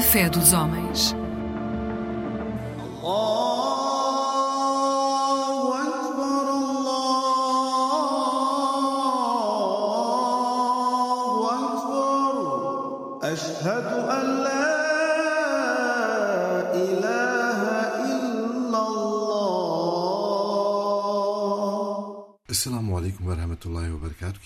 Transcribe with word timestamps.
Fé 0.00 0.28
dos 0.30 0.52
homens. 0.52 1.17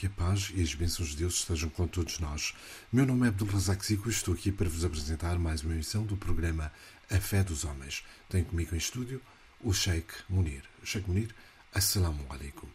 Que 0.03 0.09
a 0.09 0.11
paz 0.11 0.51
e 0.53 0.61
as 0.61 0.75
bênçãos 0.75 1.11
de 1.11 1.19
Deus 1.19 1.35
estejam 1.35 1.71
com 1.71 1.87
todos 1.87 2.19
nós. 2.19 2.57
Meu 2.93 3.07
nome 3.07 3.25
é 3.25 3.29
Abdulrazak 3.29 3.87
Zico 3.87 4.09
e 4.09 4.11
estou 4.11 4.35
aqui 4.35 4.51
para 4.51 4.69
vos 4.69 4.85
apresentar 4.85 5.39
mais 5.39 5.63
uma 5.63 5.75
emissão 5.75 6.03
do 6.03 6.17
programa 6.17 6.73
A 7.09 7.21
Fé 7.21 7.45
dos 7.45 7.65
Homens. 7.65 8.05
Tenho 8.29 8.45
comigo 8.45 8.75
em 8.75 8.79
estúdio 8.79 9.23
o 9.61 9.73
Sheikh 9.73 10.13
Munir. 10.29 10.65
Sheikh 10.83 11.07
Munir, 11.07 11.33
Assalamu 11.73 12.27
alaikum. 12.31 12.67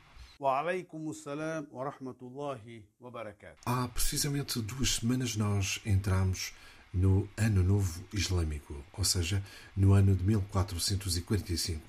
Há 3.66 3.90
precisamente 3.90 4.62
duas 4.62 4.92
semanas 4.92 5.36
nós 5.36 5.82
entramos 5.86 6.54
no 6.94 7.28
Ano 7.38 7.64
Novo 7.64 8.04
Islâmico, 8.14 8.84
ou 8.94 9.04
seja, 9.04 9.44
no 9.76 9.94
ano 9.94 10.16
de 10.16 10.24
1445. 10.24 11.82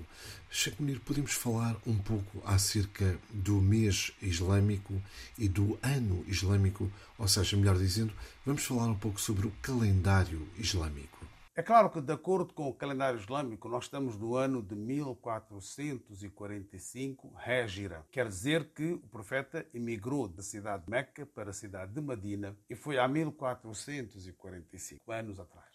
Sheikh 0.51 0.81
Munir, 0.81 1.01
podemos 1.01 1.33
falar 1.33 1.77
um 1.87 1.97
pouco 1.97 2.43
acerca 2.47 3.19
do 3.33 3.61
mês 3.61 4.13
islâmico 4.23 5.01
e 5.37 5.49
do 5.49 5.79
ano 5.83 6.25
islâmico, 6.27 6.91
ou 7.19 7.29
seja, 7.29 7.57
melhor 7.57 7.77
dizendo, 7.77 8.13
vamos 8.47 8.65
falar 8.65 8.87
um 8.87 8.95
pouco 8.95 9.21
sobre 9.21 9.47
o 9.47 9.53
calendário 9.63 10.47
islâmico. 10.59 11.18
É 11.59 11.63
claro 11.63 11.91
que, 11.91 12.01
de 12.01 12.13
acordo 12.13 12.55
com 12.55 12.69
o 12.69 12.73
calendário 12.73 13.19
islâmico, 13.19 13.69
nós 13.69 13.87
estamos 13.87 14.17
no 14.17 14.37
ano 14.37 14.63
de 14.63 14.77
1445 14.77 17.35
Hégira. 17.45 18.07
Quer 18.13 18.29
dizer 18.29 18.73
que 18.73 18.93
o 18.93 19.09
profeta 19.09 19.67
emigrou 19.75 20.29
da 20.29 20.41
cidade 20.41 20.85
de 20.85 20.91
Meca 20.93 21.27
para 21.27 21.51
a 21.51 21.53
cidade 21.53 21.93
de 21.93 22.01
Medina 22.01 22.57
e 22.71 22.77
foi 22.77 22.97
há 22.97 23.09
1445 23.09 25.11
anos 25.11 25.41
atrás. 25.41 25.67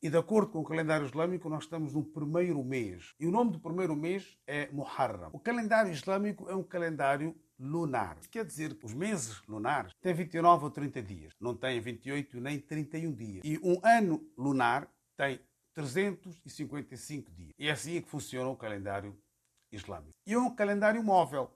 E 0.00 0.08
de 0.08 0.16
acordo 0.16 0.52
com 0.52 0.60
o 0.60 0.64
calendário 0.64 1.06
islâmico, 1.06 1.48
nós 1.48 1.64
estamos 1.64 1.92
no 1.92 2.04
primeiro 2.04 2.62
mês. 2.62 3.12
E 3.18 3.26
o 3.26 3.32
nome 3.32 3.50
do 3.50 3.58
primeiro 3.58 3.96
mês 3.96 4.38
é 4.46 4.70
Muharram. 4.70 5.30
O 5.32 5.40
calendário 5.40 5.90
islâmico 5.90 6.48
é 6.48 6.54
um 6.54 6.62
calendário 6.62 7.34
lunar. 7.58 8.16
Quer 8.30 8.44
dizer 8.44 8.76
que 8.76 8.86
os 8.86 8.94
meses 8.94 9.42
lunares 9.48 9.92
têm 10.00 10.14
29 10.14 10.66
ou 10.66 10.70
30 10.70 11.02
dias, 11.02 11.34
não 11.40 11.56
têm 11.56 11.80
28 11.80 12.40
nem 12.40 12.60
31 12.60 13.12
dias. 13.12 13.42
E 13.44 13.58
um 13.58 13.80
ano 13.82 14.24
lunar 14.38 14.88
tem 15.16 15.40
355 15.74 17.30
dias. 17.32 17.52
E 17.58 17.68
é 17.68 17.72
assim 17.72 18.00
que 18.00 18.08
funciona 18.08 18.48
o 18.48 18.56
calendário 18.56 19.16
islâmico. 19.70 20.14
E 20.26 20.34
é 20.34 20.38
um 20.38 20.54
calendário 20.54 21.02
móvel. 21.02 21.50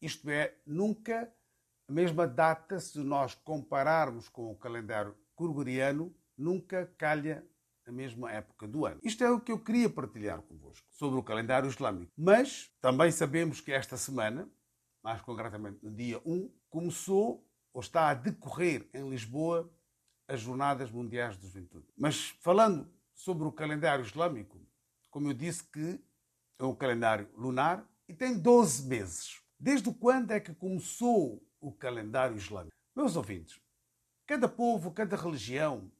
Isto 0.00 0.30
é, 0.30 0.56
nunca 0.66 1.32
a 1.90 1.92
mesma 1.92 2.24
data, 2.24 2.78
se 2.78 3.00
nós 3.00 3.34
compararmos 3.34 4.28
com 4.28 4.48
o 4.48 4.56
calendário 4.56 5.12
gregoriano, 5.36 6.14
nunca 6.38 6.86
calha 6.96 7.44
a 7.84 7.90
mesma 7.90 8.30
época 8.30 8.68
do 8.68 8.86
ano. 8.86 9.00
Isto 9.02 9.24
é 9.24 9.30
o 9.30 9.40
que 9.40 9.50
eu 9.50 9.58
queria 9.58 9.90
partilhar 9.90 10.40
convosco 10.42 10.86
sobre 10.92 11.18
o 11.18 11.22
calendário 11.22 11.68
islâmico. 11.68 12.12
Mas 12.16 12.70
também 12.80 13.10
sabemos 13.10 13.60
que 13.60 13.72
esta 13.72 13.96
semana, 13.96 14.48
mais 15.02 15.20
concretamente 15.22 15.84
no 15.84 15.90
dia 15.90 16.20
1, 16.24 16.48
começou 16.68 17.44
ou 17.72 17.80
está 17.80 18.08
a 18.08 18.14
decorrer 18.14 18.88
em 18.94 19.10
Lisboa 19.10 19.68
as 20.28 20.40
Jornadas 20.40 20.92
Mundiais 20.92 21.36
de 21.36 21.42
Juventude. 21.42 21.88
Mas 21.98 22.28
falando 22.40 22.88
sobre 23.20 23.46
o 23.46 23.52
calendário 23.52 24.02
islâmico, 24.02 24.58
como 25.10 25.28
eu 25.28 25.34
disse 25.34 25.62
que 25.64 26.00
é 26.58 26.64
um 26.64 26.74
calendário 26.74 27.28
lunar 27.36 27.86
e 28.08 28.14
tem 28.14 28.38
12 28.38 28.86
meses. 28.86 29.42
Desde 29.58 29.92
quando 29.92 30.30
é 30.30 30.40
que 30.40 30.54
começou 30.54 31.46
o 31.60 31.70
calendário 31.70 32.36
islâmico? 32.36 32.74
Meus 32.96 33.16
ouvintes, 33.16 33.60
cada 34.26 34.48
povo, 34.48 34.90
cada 34.90 35.16
religião 35.16 35.92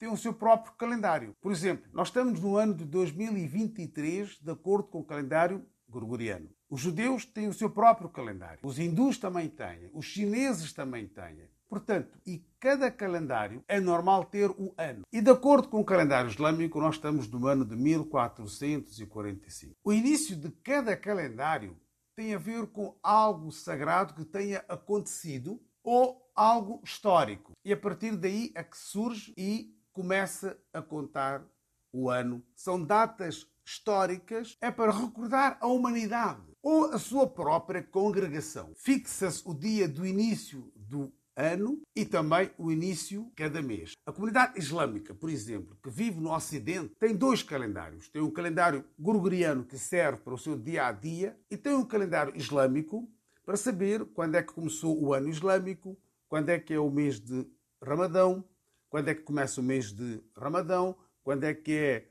tem 0.00 0.08
o 0.08 0.16
seu 0.16 0.34
próprio 0.34 0.74
calendário. 0.74 1.36
Por 1.40 1.52
exemplo, 1.52 1.88
nós 1.92 2.08
estamos 2.08 2.40
no 2.40 2.56
ano 2.56 2.74
de 2.74 2.84
2023, 2.84 4.40
de 4.40 4.50
acordo 4.50 4.88
com 4.88 4.98
o 4.98 5.04
calendário 5.04 5.64
gregoriano. 5.88 6.50
Os 6.68 6.80
judeus 6.80 7.24
têm 7.24 7.46
o 7.46 7.54
seu 7.54 7.70
próprio 7.70 8.08
calendário. 8.08 8.58
Os 8.64 8.80
hindus 8.80 9.16
também 9.16 9.48
têm. 9.48 9.90
Os 9.92 10.06
chineses 10.06 10.72
também 10.72 11.06
têm. 11.06 11.48
Portanto, 11.68 12.18
e 12.26 12.44
cada 12.60 12.90
calendário 12.90 13.64
é 13.66 13.80
normal 13.80 14.24
ter 14.24 14.50
o 14.50 14.74
ano. 14.76 15.02
E 15.12 15.20
de 15.20 15.30
acordo 15.30 15.68
com 15.68 15.80
o 15.80 15.84
calendário 15.84 16.30
islâmico, 16.30 16.80
nós 16.80 16.96
estamos 16.96 17.28
no 17.28 17.46
ano 17.46 17.64
de 17.64 17.76
1445. 17.76 19.74
O 19.84 19.92
início 19.92 20.36
de 20.36 20.50
cada 20.50 20.96
calendário 20.96 21.76
tem 22.16 22.34
a 22.34 22.38
ver 22.38 22.66
com 22.68 22.96
algo 23.02 23.50
sagrado 23.50 24.14
que 24.14 24.24
tenha 24.24 24.64
acontecido 24.68 25.60
ou 25.82 26.30
algo 26.34 26.80
histórico. 26.84 27.52
E 27.64 27.72
a 27.72 27.76
partir 27.76 28.16
daí 28.16 28.52
é 28.54 28.62
que 28.62 28.78
surge 28.78 29.34
e 29.36 29.76
começa 29.92 30.58
a 30.72 30.80
contar 30.80 31.44
o 31.92 32.10
ano. 32.10 32.42
São 32.54 32.82
datas 32.82 33.46
históricas, 33.64 34.58
é 34.60 34.70
para 34.70 34.92
recordar 34.92 35.56
a 35.60 35.66
humanidade 35.66 36.42
ou 36.62 36.86
a 36.86 36.98
sua 36.98 37.26
própria 37.26 37.82
congregação. 37.82 38.72
Fixa-se 38.74 39.42
o 39.46 39.54
dia 39.54 39.88
do 39.88 40.06
início 40.06 40.72
do 40.76 41.12
ano 41.36 41.80
e 41.94 42.04
também 42.04 42.50
o 42.56 42.70
início 42.70 43.30
cada 43.34 43.60
mês. 43.60 43.92
A 44.06 44.12
comunidade 44.12 44.58
islâmica, 44.58 45.14
por 45.14 45.28
exemplo, 45.28 45.76
que 45.82 45.90
vive 45.90 46.20
no 46.20 46.32
Ocidente, 46.32 46.94
tem 46.98 47.14
dois 47.14 47.42
calendários. 47.42 48.08
Tem 48.08 48.22
um 48.22 48.30
calendário 48.30 48.84
gregoriano 48.98 49.64
que 49.64 49.78
serve 49.78 50.20
para 50.20 50.34
o 50.34 50.38
seu 50.38 50.56
dia 50.56 50.86
a 50.86 50.92
dia 50.92 51.38
e 51.50 51.56
tem 51.56 51.74
um 51.74 51.84
calendário 51.84 52.36
islâmico 52.36 53.08
para 53.44 53.56
saber 53.56 54.04
quando 54.06 54.36
é 54.36 54.42
que 54.42 54.52
começou 54.52 55.00
o 55.00 55.12
ano 55.12 55.28
islâmico, 55.28 55.96
quando 56.28 56.48
é 56.48 56.58
que 56.58 56.72
é 56.72 56.78
o 56.78 56.90
mês 56.90 57.20
de 57.20 57.46
Ramadão, 57.82 58.44
quando 58.88 59.08
é 59.08 59.14
que 59.14 59.22
começa 59.22 59.60
o 59.60 59.64
mês 59.64 59.92
de 59.92 60.22
Ramadão, 60.36 60.96
quando 61.22 61.44
é 61.44 61.52
que 61.52 61.72
é 61.72 62.08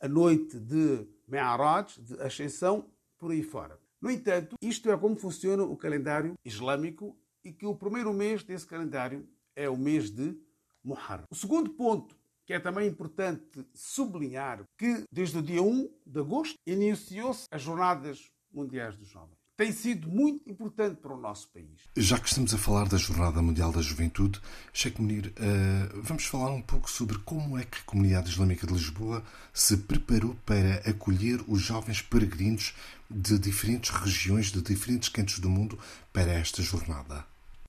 a 0.00 0.08
noite 0.08 0.60
de 0.60 1.06
Me'araj, 1.26 1.98
de 2.00 2.20
Ascensão, 2.20 2.90
por 3.18 3.32
aí 3.32 3.42
fora. 3.42 3.80
No 4.00 4.10
entanto, 4.10 4.56
isto 4.60 4.90
é 4.90 4.96
como 4.96 5.16
funciona 5.16 5.64
o 5.64 5.76
calendário 5.76 6.34
islâmico 6.44 7.18
e 7.46 7.52
que 7.52 7.64
o 7.64 7.76
primeiro 7.76 8.12
mês 8.12 8.42
desse 8.42 8.66
calendário 8.66 9.24
é 9.54 9.70
o 9.70 9.76
mês 9.76 10.10
de 10.10 10.36
Muharram. 10.82 11.24
O 11.30 11.34
segundo 11.34 11.70
ponto, 11.70 12.16
que 12.44 12.52
é 12.52 12.58
também 12.58 12.88
importante 12.88 13.64
sublinhar, 13.72 14.64
que 14.76 15.04
desde 15.10 15.38
o 15.38 15.42
dia 15.42 15.62
1 15.62 15.88
de 16.04 16.20
agosto 16.20 16.56
iniciou-se 16.66 17.46
as 17.50 17.62
Jornadas 17.62 18.28
Mundiais 18.52 18.96
dos 18.96 19.08
Jovens. 19.08 19.36
Tem 19.56 19.72
sido 19.72 20.08
muito 20.08 20.50
importante 20.50 21.00
para 21.00 21.14
o 21.14 21.20
nosso 21.20 21.48
país. 21.48 21.80
Já 21.96 22.18
que 22.18 22.28
estamos 22.28 22.52
a 22.52 22.58
falar 22.58 22.88
da 22.88 22.98
Jornada 22.98 23.40
Mundial 23.40 23.72
da 23.72 23.80
Juventude, 23.80 24.38
Sheikh 24.70 25.00
Munir, 25.00 25.28
uh, 25.28 26.02
vamos 26.02 26.26
falar 26.26 26.50
um 26.50 26.60
pouco 26.60 26.90
sobre 26.90 27.16
como 27.20 27.56
é 27.56 27.64
que 27.64 27.78
a 27.78 27.84
Comunidade 27.84 28.28
Islâmica 28.28 28.66
de 28.66 28.72
Lisboa 28.74 29.24
se 29.54 29.78
preparou 29.78 30.36
para 30.44 30.74
acolher 30.88 31.42
os 31.48 31.62
jovens 31.62 32.02
peregrinos 32.02 32.74
de 33.08 33.38
diferentes 33.38 33.90
regiões, 33.90 34.52
de 34.52 34.60
diferentes 34.60 35.08
cantos 35.08 35.38
do 35.38 35.48
mundo, 35.48 35.78
para 36.12 36.32
esta 36.32 36.60
jornada. 36.60 37.24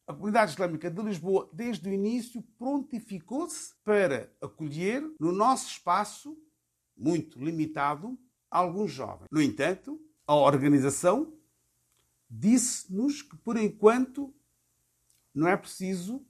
A 0.08 0.14
Comunidade 0.14 0.52
Islâmica 0.52 0.90
de 0.90 1.02
Lisboa, 1.02 1.50
desde 1.52 1.90
o 1.90 1.92
início, 1.92 2.42
prontificou-se 2.58 3.76
para 3.84 4.34
acolher 4.40 5.04
no 5.20 5.34
nosso 5.34 5.68
espaço, 5.68 6.38
muito 6.96 7.38
limitado, 7.44 8.18
alguns 8.50 8.90
jovens. 8.90 9.28
No 9.30 9.42
entanto, 9.42 10.00
a 10.26 10.34
organização 10.34 11.38
disse-nos 12.30 13.22
que, 13.22 13.36
por 13.36 13.58
enquanto, 13.58 14.34
não 15.36 15.46
é 15.46 15.58
preciso. 15.58 16.26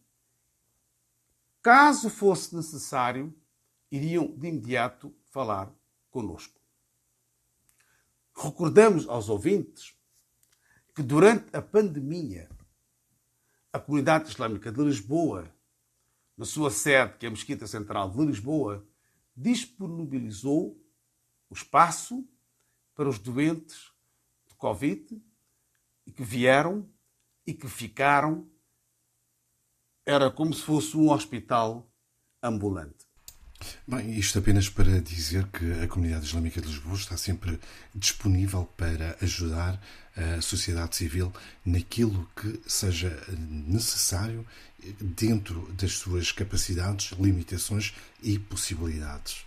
Caso 1.62 2.09
fosse 2.09 2.56
necessário, 2.56 3.31
iriam 3.91 4.25
de 4.25 4.47
imediato 4.47 5.13
falar 5.25 5.71
conosco. 6.09 6.59
Recordamos 8.35 9.07
aos 9.07 9.29
ouvintes 9.29 9.95
que 10.95 11.03
durante 11.03 11.56
a 11.56 11.62
pandemia, 11.62 12.50
a 13.71 13.79
comunidade 13.79 14.29
islâmica 14.29 14.71
de 14.71 14.83
Lisboa, 14.83 15.51
na 16.37 16.45
sua 16.45 16.69
sede, 16.69 17.17
que 17.17 17.25
é 17.25 17.29
a 17.29 17.31
Mesquita 17.31 17.65
Central 17.65 18.09
de 18.11 18.25
Lisboa, 18.25 18.87
disponibilizou 19.35 20.79
o 21.49 21.53
espaço 21.53 22.27
para 22.93 23.09
os 23.09 23.19
doentes 23.19 23.91
de 24.47 24.55
Covid 24.55 25.21
e 26.05 26.11
que 26.11 26.23
vieram 26.23 26.89
e 27.45 27.53
que 27.53 27.67
ficaram. 27.67 28.49
Era 30.05 30.31
como 30.31 30.53
se 30.53 30.63
fosse 30.63 30.95
um 30.95 31.11
hospital 31.11 31.91
ambulante. 32.41 33.06
Bem, 33.88 34.18
isto 34.18 34.38
apenas 34.38 34.69
para 34.69 35.01
dizer 35.01 35.48
que 35.48 35.71
a 35.81 35.88
Comunidade 35.88 36.25
Islâmica 36.25 36.62
de 36.62 36.68
Lisboa 36.68 36.95
está 36.95 37.18
sempre 37.18 37.59
disponível 37.94 38.65
para 38.77 39.18
ajudar 39.21 39.81
a 40.15 40.42
sociedade 40.42 40.95
civil 40.95 41.33
naquilo 41.65 42.30
que 42.36 42.62
seja 42.68 43.09
necessário 43.38 44.45
dentro 45.00 45.71
das 45.74 45.94
suas 45.94 46.31
capacidades, 46.31 47.12
limitações 47.18 47.95
e 48.21 48.38
possibilidades. 48.38 49.45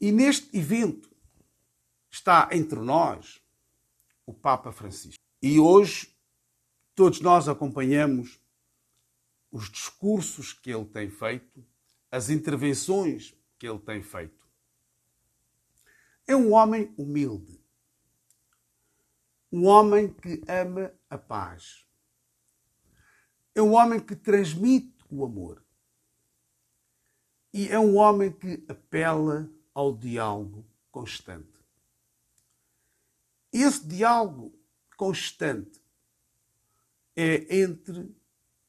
E 0.00 0.10
neste 0.10 0.56
evento 0.56 1.08
está 2.10 2.48
entre 2.52 2.78
nós 2.80 3.40
o 4.26 4.32
Papa 4.32 4.72
Francisco. 4.72 5.22
E 5.42 5.58
hoje 5.58 6.08
todos 6.94 7.20
nós 7.20 7.48
acompanhamos 7.48 8.40
os 9.50 9.70
discursos 9.70 10.52
que 10.52 10.70
ele 10.70 10.84
tem 10.86 11.08
feito, 11.08 11.64
as 12.10 12.30
intervenções 12.30 13.34
que 13.58 13.68
ele 13.68 13.78
tem 13.78 14.02
feito. 14.02 14.46
É 16.26 16.34
um 16.34 16.52
homem 16.52 16.92
humilde, 16.96 17.60
um 19.50 19.66
homem 19.66 20.12
que 20.12 20.42
ama 20.48 20.92
a 21.08 21.16
paz, 21.16 21.86
é 23.54 23.62
um 23.62 23.74
homem 23.74 24.00
que 24.00 24.14
transmite 24.14 24.94
o 25.08 25.24
amor 25.24 25.64
e 27.52 27.68
é 27.68 27.78
um 27.78 27.96
homem 27.96 28.30
que 28.30 28.64
apela 28.68 29.50
ao 29.72 29.96
diálogo 29.96 30.66
constante. 30.90 31.56
Esse 33.52 33.86
diálogo 33.86 34.58
constante 34.96 35.80
é 37.14 37.60
entre 37.62 38.14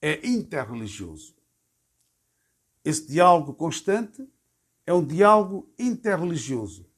é 0.02 0.26
interreligioso. 0.28 1.37
Esse 2.88 3.06
diálogo 3.06 3.54
constante 3.54 4.26
é 4.86 4.94
um 4.94 5.06
diálogo 5.06 5.70
interreligioso. 5.78 6.90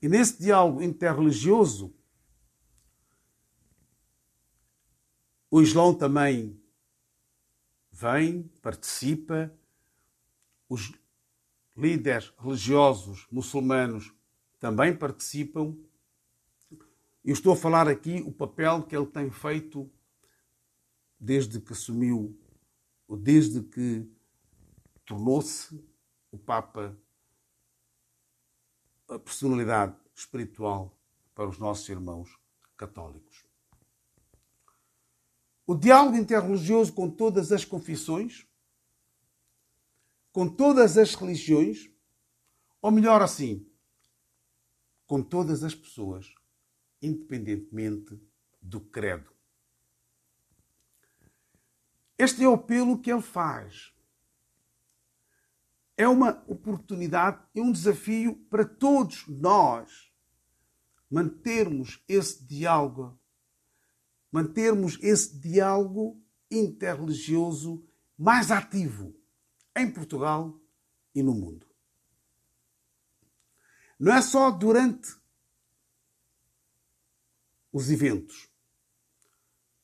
E 0.00 0.08
nesse 0.08 0.40
diálogo 0.40 0.82
interreligioso, 0.82 1.94
o 5.50 5.60
Islão 5.60 5.92
também 5.92 6.58
vem, 7.92 8.44
participa, 8.62 9.54
os 10.66 10.90
líderes 11.76 12.32
religiosos 12.38 13.26
muçulmanos 13.30 14.14
também 14.58 14.96
participam. 14.96 15.76
Eu 17.22 17.34
estou 17.34 17.52
a 17.52 17.56
falar 17.56 17.88
aqui 17.88 18.22
o 18.22 18.32
papel 18.32 18.84
que 18.84 18.96
ele 18.96 19.04
tem 19.04 19.30
feito 19.30 19.92
desde 21.18 21.60
que 21.60 21.74
assumiu, 21.74 22.34
ou 23.06 23.18
desde 23.18 23.60
que 23.60 24.10
tornou-se 25.10 25.84
o 26.30 26.38
Papa 26.38 26.96
a 29.08 29.18
personalidade 29.18 29.96
espiritual 30.14 30.96
para 31.34 31.48
os 31.48 31.58
nossos 31.58 31.88
irmãos 31.88 32.38
católicos. 32.76 33.44
O 35.66 35.74
diálogo 35.74 36.16
interreligioso 36.16 36.92
com 36.92 37.10
todas 37.10 37.50
as 37.50 37.64
confissões, 37.64 38.46
com 40.30 40.48
todas 40.48 40.96
as 40.96 41.16
religiões, 41.16 41.90
ou 42.80 42.92
melhor 42.92 43.20
assim, 43.20 43.68
com 45.08 45.20
todas 45.20 45.64
as 45.64 45.74
pessoas, 45.74 46.32
independentemente 47.02 48.16
do 48.62 48.80
credo. 48.80 49.28
Este 52.16 52.44
é 52.44 52.48
o 52.48 52.54
apelo 52.54 53.00
que 53.00 53.10
ele 53.10 53.20
faz. 53.22 53.92
É 56.00 56.08
uma 56.08 56.42
oportunidade 56.46 57.46
e 57.54 57.60
um 57.60 57.70
desafio 57.70 58.34
para 58.48 58.64
todos 58.64 59.28
nós 59.28 60.10
mantermos 61.10 62.02
esse 62.08 62.42
diálogo, 62.42 63.20
mantermos 64.32 64.98
esse 65.02 65.38
diálogo 65.38 66.18
interreligioso 66.50 67.86
mais 68.16 68.50
ativo 68.50 69.14
em 69.76 69.92
Portugal 69.92 70.58
e 71.14 71.22
no 71.22 71.34
mundo. 71.34 71.66
Não 73.98 74.14
é 74.14 74.22
só 74.22 74.50
durante 74.50 75.14
os 77.70 77.90
eventos, 77.90 78.50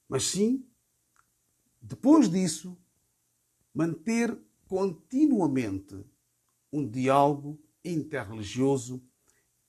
mas 0.09 0.23
sim 0.23 0.67
depois 1.83 2.31
disso, 2.31 2.75
manter 3.75 4.46
continuamente 4.67 6.05
um 6.73 6.89
diálogo 6.89 7.63
interreligioso 7.85 9.03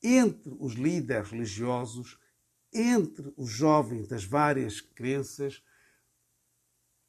entre 0.02 0.56
os 0.60 0.74
líderes 0.74 1.30
religiosos, 1.30 2.20
entre 2.74 3.34
os 3.38 3.50
jovens 3.50 4.08
das 4.08 4.24
várias 4.24 4.82
crenças, 4.82 5.64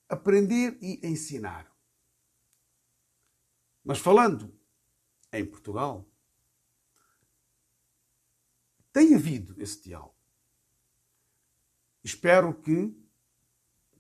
aprender 0.09 0.79
e 0.81 1.07
ensinar. 1.07 1.71
Mas 3.85 3.99
falando 3.99 4.55
em 5.33 5.45
Portugal, 5.45 6.07
tem 8.93 9.15
havido 9.15 9.55
esse 9.63 9.83
diálogo. 9.83 10.15
Espero 12.03 12.55
que 12.55 12.97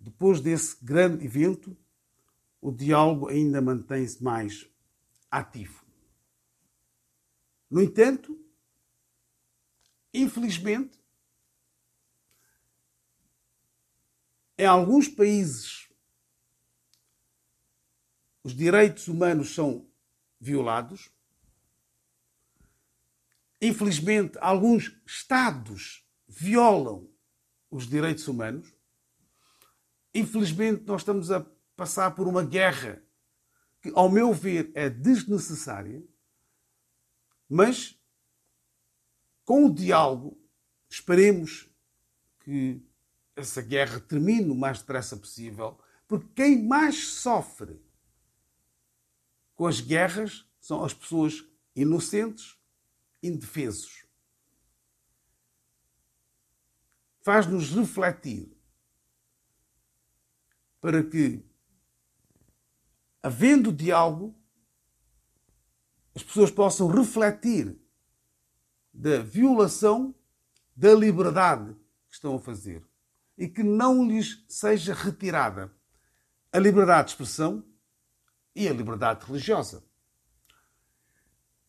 depois 0.01 0.41
desse 0.41 0.83
grande 0.83 1.25
evento, 1.25 1.77
o 2.61 2.73
diálogo 2.73 3.29
ainda 3.29 3.61
mantém-se 3.61 4.23
mais 4.23 4.69
ativo. 5.31 5.85
No 7.71 7.83
entanto, 7.83 8.39
infelizmente, 10.13 10.99
em 14.57 14.67
alguns 14.67 15.07
países 15.07 15.89
os 18.43 18.55
direitos 18.55 19.09
humanos 19.09 19.55
são 19.55 19.87
violados. 20.41 21.11
Infelizmente, 23.61 24.39
alguns 24.41 24.99
Estados 25.05 26.07
violam 26.27 27.07
os 27.71 27.87
direitos 27.87 28.27
humanos. 28.27 28.73
Infelizmente, 30.15 30.85
nós 30.85 31.03
estamos 31.03 31.31
a 31.31 31.47
passar 31.79 32.11
por 32.17 32.27
uma 32.27 32.45
guerra 32.45 33.01
que, 33.81 33.93
ao 33.95 34.11
meu 34.11 34.35
ver, 34.35 34.73
é 34.75 34.91
desnecessária, 34.91 36.05
mas 37.49 37.97
com 39.45 39.67
o 39.67 39.73
diálogo, 39.73 40.37
esperemos 40.91 41.71
que 42.41 42.85
essa 43.37 43.63
guerra 43.63 44.01
termine 44.01 44.51
o 44.51 44.57
mais 44.57 44.81
depressa 44.81 45.17
possível, 45.17 45.79
porque 46.09 46.27
quem 46.35 46.67
mais 46.67 47.11
sofre 47.11 47.81
com 49.55 49.65
as 49.65 49.81
guerras 49.81 50.51
são 50.61 50.85
as 50.85 50.93
pessoas 50.93 51.49
inocentes, 51.77 52.59
indefesos. 53.23 54.05
Faz-nos 57.21 57.71
refletir 57.71 58.59
para 60.81 61.03
que, 61.03 61.48
havendo 63.23 63.73
diálogo, 63.73 64.35
as 66.15 66.23
pessoas 66.23 66.51
possam 66.51 66.89
refletir 66.89 67.79
da 68.93 69.21
violação 69.21 70.15
da 70.75 70.95
liberdade 70.95 71.75
que 72.09 72.15
estão 72.15 72.37
a 72.37 72.39
fazer 72.39 72.85
e 73.37 73.49
que 73.49 73.63
não 73.63 74.07
lhes 74.07 74.45
seja 74.49 74.95
retirada 74.95 75.73
a 76.53 76.59
liberdade 76.59 77.07
de 77.07 77.11
expressão 77.13 77.65
e 78.55 78.69
a 78.69 78.73
liberdade 78.73 79.25
religiosa. 79.27 79.85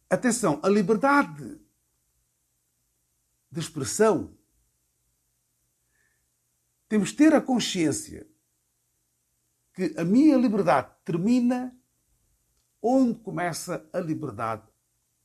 Atenção, 0.10 0.60
a 0.64 0.70
liberdade 0.70 1.60
de 3.52 3.60
expressão 3.60 4.36
temos 6.88 7.10
de 7.10 7.16
ter 7.16 7.34
a 7.34 7.42
consciência 7.42 8.29
que 9.80 9.98
a 9.98 10.04
minha 10.04 10.36
liberdade 10.36 10.92
termina 11.06 11.74
onde 12.82 13.18
começa 13.20 13.88
a 13.94 14.00
liberdade 14.02 14.68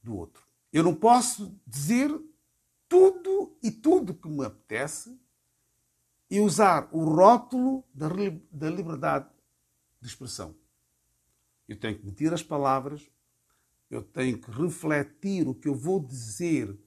do 0.00 0.16
outro. 0.16 0.46
Eu 0.72 0.84
não 0.84 0.94
posso 0.94 1.60
dizer 1.66 2.08
tudo 2.88 3.58
e 3.60 3.72
tudo 3.72 4.14
que 4.14 4.28
me 4.28 4.44
apetece 4.44 5.18
e 6.30 6.38
usar 6.38 6.88
o 6.92 7.02
rótulo 7.04 7.84
da 7.92 8.70
liberdade 8.70 9.28
de 10.00 10.06
expressão. 10.06 10.54
Eu 11.66 11.76
tenho 11.76 11.98
que 11.98 12.06
meter 12.06 12.32
as 12.32 12.42
palavras, 12.42 13.10
eu 13.90 14.04
tenho 14.04 14.40
que 14.40 14.52
refletir 14.52 15.48
o 15.48 15.54
que 15.54 15.66
eu 15.66 15.74
vou 15.74 15.98
dizer. 15.98 16.78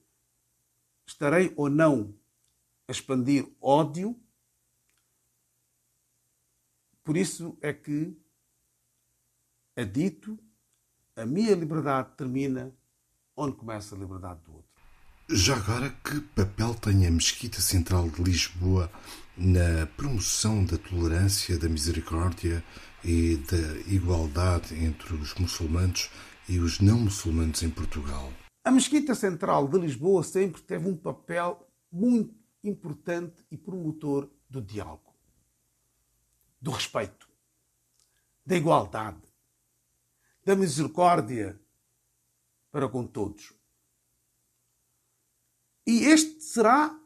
Estarei 1.06 1.52
ou 1.54 1.68
não 1.68 2.14
a 2.86 2.92
expandir 2.92 3.46
ódio 3.60 4.18
por 7.08 7.16
isso 7.16 7.56
é 7.62 7.72
que 7.72 8.14
é 9.74 9.82
dito 9.82 10.38
a 11.16 11.24
minha 11.24 11.54
liberdade 11.54 12.10
termina 12.18 12.70
onde 13.34 13.56
começa 13.56 13.94
a 13.94 13.98
liberdade 13.98 14.40
do 14.44 14.56
outro. 14.56 14.70
Já 15.30 15.56
agora, 15.56 15.88
que 16.04 16.20
papel 16.20 16.74
tem 16.74 17.06
a 17.06 17.10
Mesquita 17.10 17.62
Central 17.62 18.10
de 18.10 18.22
Lisboa 18.22 18.92
na 19.38 19.86
promoção 19.96 20.62
da 20.66 20.76
tolerância, 20.76 21.58
da 21.58 21.66
misericórdia 21.66 22.62
e 23.02 23.36
da 23.36 23.90
igualdade 23.90 24.74
entre 24.74 25.14
os 25.14 25.32
muçulmanos 25.36 26.10
e 26.46 26.58
os 26.58 26.78
não 26.78 26.98
muçulmanos 26.98 27.62
em 27.62 27.70
Portugal? 27.70 28.30
A 28.62 28.70
Mesquita 28.70 29.14
Central 29.14 29.66
de 29.66 29.78
Lisboa 29.78 30.22
sempre 30.22 30.60
teve 30.60 30.86
um 30.86 30.94
papel 30.94 31.66
muito 31.90 32.34
importante 32.62 33.46
e 33.50 33.56
promotor 33.56 34.28
do 34.46 34.60
diálogo, 34.60 35.07
do 36.60 36.70
respeito, 36.70 37.28
da 38.44 38.56
igualdade, 38.56 39.22
da 40.44 40.56
misericórdia 40.56 41.60
para 42.70 42.88
com 42.88 43.06
todos. 43.06 43.52
E 45.86 46.04
este 46.04 46.42
será 46.42 46.98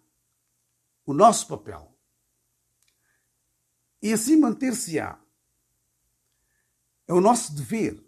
o 1.07 1.15
nosso 1.15 1.47
papel. 1.47 1.97
E 4.01 4.13
assim 4.13 4.37
manter-se-á. 4.37 5.19
É 7.07 7.13
o 7.13 7.21
nosso 7.21 7.55
dever 7.55 8.03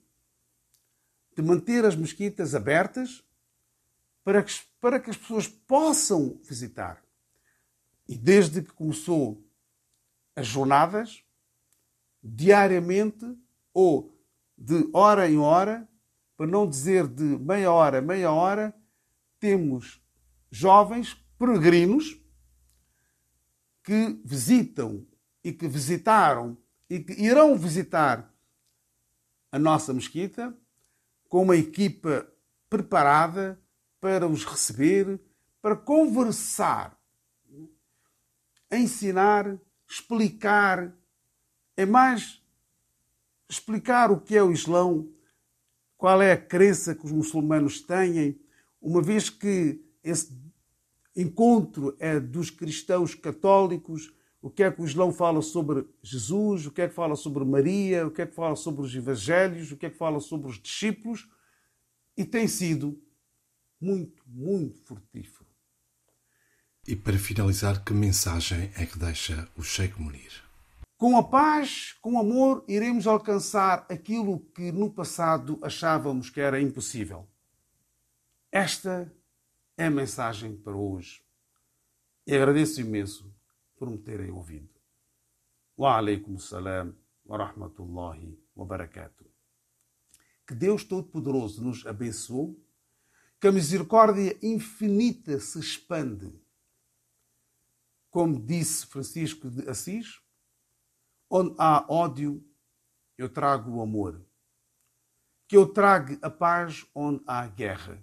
de 1.37 1.43
manter 1.43 1.85
as 1.85 1.95
mesquitas 1.95 2.55
abertas 2.55 3.25
para 4.23 4.43
que, 4.43 4.53
para 4.81 4.99
que 4.99 5.11
as 5.11 5.17
pessoas 5.17 5.47
possam 5.47 6.39
visitar. 6.43 7.05
E 8.09 8.17
desde 8.17 8.63
que 8.63 8.73
começou 8.73 9.45
as 10.35 10.47
jornadas, 10.47 11.25
diariamente 12.25 13.37
ou 13.75 14.19
de 14.57 14.89
hora 14.95 15.29
em 15.29 15.37
hora, 15.37 15.87
para 16.37 16.47
não 16.47 16.67
dizer 16.67 17.07
de 17.07 17.23
meia 17.23 17.71
hora, 17.71 18.01
meia 18.01 18.33
hora, 18.33 18.75
temos 19.39 20.01
jovens 20.51 21.15
peregrinos 21.39 22.19
que 23.83 24.19
visitam 24.25 25.07
e 25.43 25.53
que 25.53 25.69
visitaram 25.69 26.57
e 26.89 27.01
que 27.01 27.13
irão 27.13 27.59
visitar 27.59 28.33
a 29.53 29.59
nossa 29.59 29.93
mesquita 29.93 30.57
com 31.29 31.43
uma 31.43 31.57
equipa 31.57 32.27
preparada 32.71 33.61
para 34.01 34.27
os 34.27 34.45
receber, 34.45 35.21
para 35.61 35.77
conversar, 35.77 36.99
ensinar, 38.71 39.59
explicar, 39.89 40.93
é 41.77 41.85
mais 41.85 42.43
explicar 43.49 44.11
o 44.11 44.21
que 44.21 44.37
é 44.37 44.43
o 44.43 44.53
Islão, 44.53 45.09
qual 45.97 46.21
é 46.21 46.33
a 46.33 46.41
crença 46.41 46.95
que 46.95 47.05
os 47.05 47.13
muçulmanos 47.13 47.81
têm, 47.81 48.39
uma 48.81 49.01
vez 49.01 49.31
que 49.31 49.81
esse 50.03 50.37
encontro 51.17 51.97
é 51.99 52.19
dos 52.19 52.51
cristãos 52.51 53.15
católicos, 53.15 54.13
o 54.43 54.51
que 54.51 54.63
é 54.63 54.71
que 54.71 54.83
o 54.83 54.85
Islão 54.85 55.11
fala 55.11 55.41
sobre 55.41 55.87
Jesus, 56.03 56.67
o 56.67 56.71
que 56.71 56.83
é 56.83 56.89
que 56.89 56.95
fala 56.95 57.17
sobre 57.17 57.45
Maria, 57.45 58.07
o 58.07 58.11
que 58.11 58.23
é 58.23 58.27
que 58.27 58.35
fala 58.35 58.55
sobre 58.57 58.83
os 58.83 58.95
evangelhos, 58.95 59.73
o 59.73 59.77
que 59.77 59.87
é 59.87 59.91
que 59.91 59.97
fala 59.97 60.21
sobre 60.21 60.51
os 60.51 60.61
discípulos, 60.61 61.27
e 62.17 62.25
tem 62.25 62.47
sido 62.47 63.01
muito, 63.81 64.23
muito 64.27 64.79
frutífero. 64.83 65.47
E 66.87 66.95
para 66.95 67.19
finalizar, 67.19 67.83
que 67.83 67.95
mensagem 67.95 68.71
é 68.77 68.85
que 68.85 68.99
deixa 68.99 69.49
o 69.57 69.63
Sheikh 69.63 69.99
Munir? 69.99 70.44
Com 71.05 71.19
a 71.19 71.23
paz, 71.23 71.93
com 72.01 72.19
amor, 72.19 72.65
iremos 72.67 73.07
alcançar 73.07 73.85
aquilo 73.91 74.41
que 74.55 74.73
no 74.73 74.91
passado 74.91 75.59
achávamos 75.61 76.31
que 76.31 76.41
era 76.41 76.59
impossível. 76.59 77.29
Esta 78.51 79.15
é 79.77 79.85
a 79.85 79.91
mensagem 79.91 80.57
para 80.57 80.75
hoje. 80.75 81.23
E 82.27 82.35
agradeço 82.35 82.81
imenso 82.81 83.31
por 83.77 83.91
me 83.91 83.99
terem 83.99 84.31
ouvido. 84.31 84.71
Wa 85.77 85.99
alaikum 85.99 86.39
salam 86.39 86.97
wa 87.23 87.37
rahmatullahi 87.37 88.39
wa 88.57 88.65
barakatuh. 88.65 89.27
Que 90.47 90.55
Deus 90.55 90.85
Todo-Poderoso 90.85 91.63
nos 91.63 91.85
abençoe, 91.85 92.57
que 93.39 93.47
a 93.47 93.53
misericórdia 93.53 94.39
infinita 94.43 95.39
se 95.39 95.61
expande. 95.61 96.33
Como 98.09 98.41
disse 98.41 98.87
Francisco 98.87 99.51
de 99.51 99.69
Assis, 99.69 100.24
onde 101.31 101.55
há 101.59 101.85
ódio, 101.89 102.45
eu 103.17 103.29
trago 103.29 103.73
o 103.73 103.83
amor. 103.83 104.25
Que 105.49 105.57
eu 105.57 105.67
traga 105.67 106.19
a 106.23 106.31
paz 106.31 106.87
onde 106.95 107.23
há 107.27 107.47
guerra. 107.47 108.03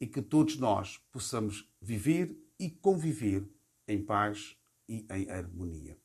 E 0.00 0.06
que 0.06 0.22
todos 0.22 0.56
nós 0.56 0.98
possamos 1.12 1.70
viver 1.80 2.36
e 2.58 2.70
conviver 2.70 3.48
em 3.86 4.02
paz 4.02 4.56
e 4.88 5.06
em 5.10 5.30
harmonia. 5.30 5.98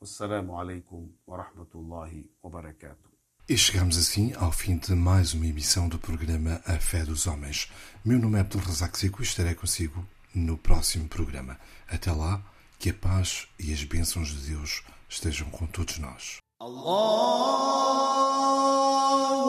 Assalamu 0.00 0.58
alaikum 0.58 1.12
wa 1.26 1.36
rahmatullahi 1.36 2.30
wa 2.42 2.50
barakatuh. 2.50 3.10
E 3.48 3.56
chegamos 3.58 3.98
assim 3.98 4.32
ao 4.34 4.52
fim 4.52 4.78
de 4.78 4.94
mais 4.94 5.34
uma 5.34 5.46
emissão 5.46 5.88
do 5.88 5.98
programa 5.98 6.62
A 6.64 6.78
Fé 6.78 7.04
dos 7.04 7.26
Homens. 7.26 7.70
Meu 8.04 8.18
nome 8.18 8.38
é 8.38 8.40
Abdul 8.42 8.60
Razak 8.60 8.96
Zico 8.96 9.20
e 9.20 9.24
estarei 9.24 9.54
consigo 9.54 10.06
no 10.32 10.56
próximo 10.56 11.08
programa. 11.08 11.58
Até 11.88 12.12
lá, 12.12 12.42
que 12.78 12.90
a 12.90 12.94
paz 12.94 13.48
e 13.58 13.72
as 13.72 13.82
bênçãos 13.82 14.28
de 14.28 14.54
Deus 14.54 14.84
estejam 15.10 15.50
com 15.50 15.66
todos 15.66 15.98
nós. 15.98 16.36
Allahu 16.60 17.10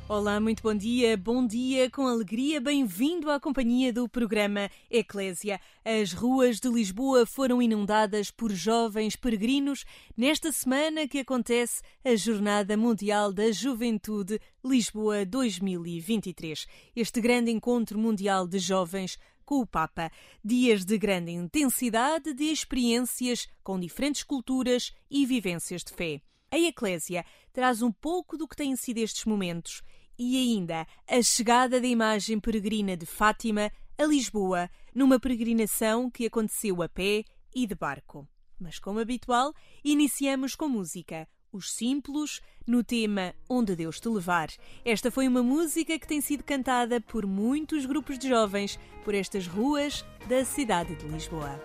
Olá, 0.10 0.39
muito 0.42 0.62
bom 0.62 0.75
dia, 0.75 1.15
bom 1.15 1.48
dia, 1.48 1.89
com 1.89 2.06
alegria, 2.06 2.60
bem-vindo 2.60 3.32
à 3.32 3.39
companhia 3.39 3.94
do 3.94 4.10
programa 4.10 4.70
Eclésia. 4.92 5.58
As 5.86 6.12
ruas 6.12 6.60
de 6.60 6.68
Lisboa 6.68 7.25
foram 7.25 7.62
inundadas 7.62 8.30
por 8.30 8.51
jovens 8.51 9.15
peregrinos 9.15 9.86
nesta 10.18 10.51
semana 10.51 11.08
que 11.08 11.20
acontece 11.20 11.82
a 12.04 12.13
Jornada 12.15 12.75
Mundial 12.75 13.32
da 13.32 13.51
Juventude 13.54 14.39
Lisboa 14.63 15.25
2023. 15.25 16.68
Este 16.94 17.22
grande 17.22 17.51
encontro 17.51 17.98
mundial 17.98 18.48
de 18.48 18.60
jovens 18.60 19.18
com 19.46 19.62
o 19.62 19.68
Papa. 19.68 20.12
Dias 20.44 20.84
de 20.84 20.98
grande 20.98 21.32
intensidade 21.32 22.34
de 22.34 22.46
experiências 22.46 23.48
com 23.64 23.80
diferentes 23.80 24.24
culturas 24.24 24.92
e 25.10 25.25
vivências 25.25 25.84
de 25.84 25.94
fé. 25.94 26.22
A 26.52 26.58
Eclésia 26.58 27.25
traz 27.54 27.82
um 27.82 27.92
pouco 27.92 28.38
do 28.38 28.48
que 28.48 28.56
têm 28.56 28.75
sido 28.75 28.98
estes 28.98 29.25
momentos 29.25 29.82
e 30.18 30.38
ainda 30.38 30.88
a 31.08 31.22
chegada 31.22 31.80
da 31.80 31.88
imagem 31.88 32.40
peregrina 32.40 32.96
de 32.96 33.06
Fátima 33.06 33.72
a 33.98 34.06
Lisboa, 34.06 34.70
numa 34.94 35.20
peregrinação 35.20 36.10
que 36.10 36.25
aconteceu 36.25 36.82
a 36.82 36.90
pé 36.90 37.24
e 37.54 37.66
de 37.66 37.75
barco. 37.75 38.28
Mas, 38.60 38.80
como 38.80 39.00
habitual, 39.00 39.54
iniciamos 39.84 40.56
com 40.56 40.68
música. 40.68 41.28
Os 41.52 41.72
Simples, 41.72 42.42
no 42.68 42.84
tema 42.84 43.34
Onde 43.50 43.75
Deus 43.75 44.00
Te 44.00 44.10
Levar. 44.10 44.50
Esta 44.84 45.10
foi 45.10 45.28
uma 45.28 45.44
música 45.44 45.98
que 45.98 46.08
tem 46.08 46.22
sido 46.22 46.44
cantada 46.44 47.00
por 47.00 47.25
muitos 47.25 47.86
grupos 47.86 48.18
de 48.18 48.28
jovens 48.28 48.80
por 49.04 49.14
estas 49.14 49.48
ruas 49.48 50.04
da 50.28 50.44
cidade 50.44 50.96
de 50.96 51.08
Lisboa. 51.08 51.60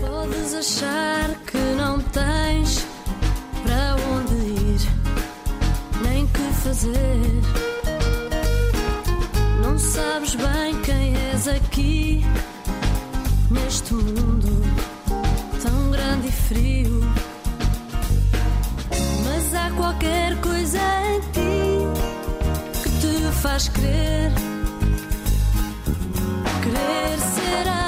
Podes 0.00 0.54
achar 0.54 1.44
que 1.44 1.58
não 1.76 2.00
tens 2.00 2.86
para 3.62 3.96
onde 4.12 4.34
ir, 4.34 4.80
nem 6.02 6.26
que 6.28 6.52
fazer. 6.62 7.66
Não 9.62 9.78
sabes 9.78 10.34
bem 10.34 10.80
quem 10.82 11.16
és 11.16 11.48
aqui, 11.48 12.20
neste 13.50 13.94
mundo 13.94 14.62
tão 15.62 15.90
grande 15.90 16.28
e 16.28 16.32
frio 16.32 17.00
qualquer 19.72 20.36
coisa 20.40 20.78
em 21.10 21.20
ti 21.32 22.82
que 22.82 22.90
te 23.00 23.32
faz 23.32 23.68
crer, 23.68 24.32
querer 26.62 27.18
será. 27.34 27.85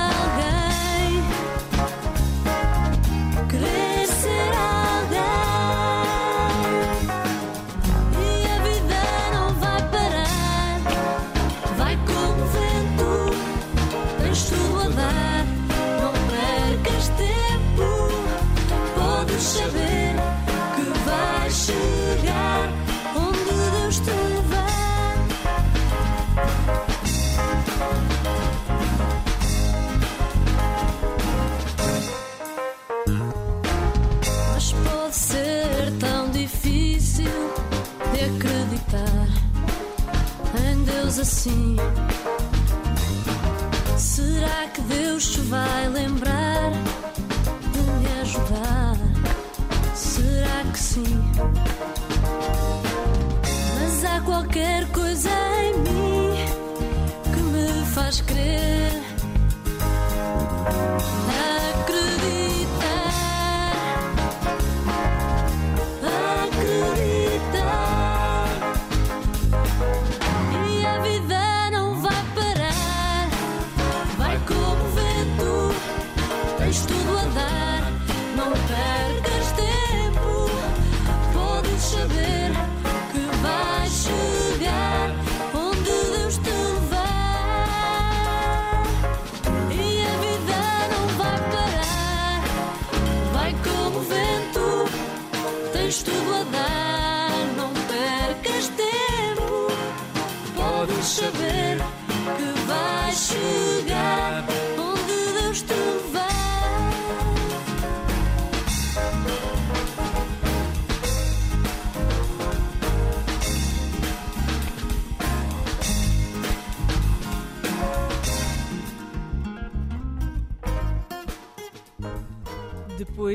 Assim? 41.21 41.77
Será 43.97 44.69
que 44.73 44.81
Deus 44.83 45.33
te 45.33 45.41
vai 45.43 45.89
lembrar 45.89 46.71
de 47.73 47.81
me 47.81 48.21
ajudar? 48.21 48.97
Será 49.95 50.65
que 50.73 50.79
sim? 50.79 51.25
Mas 53.81 54.05
há 54.05 54.21
qualquer 54.21 54.87
coisa 54.93 55.31
em 55.63 55.79
mim 55.79 56.31
que 57.25 57.41
me 57.41 57.87
faz 57.87 58.21
crer. 58.21 59.08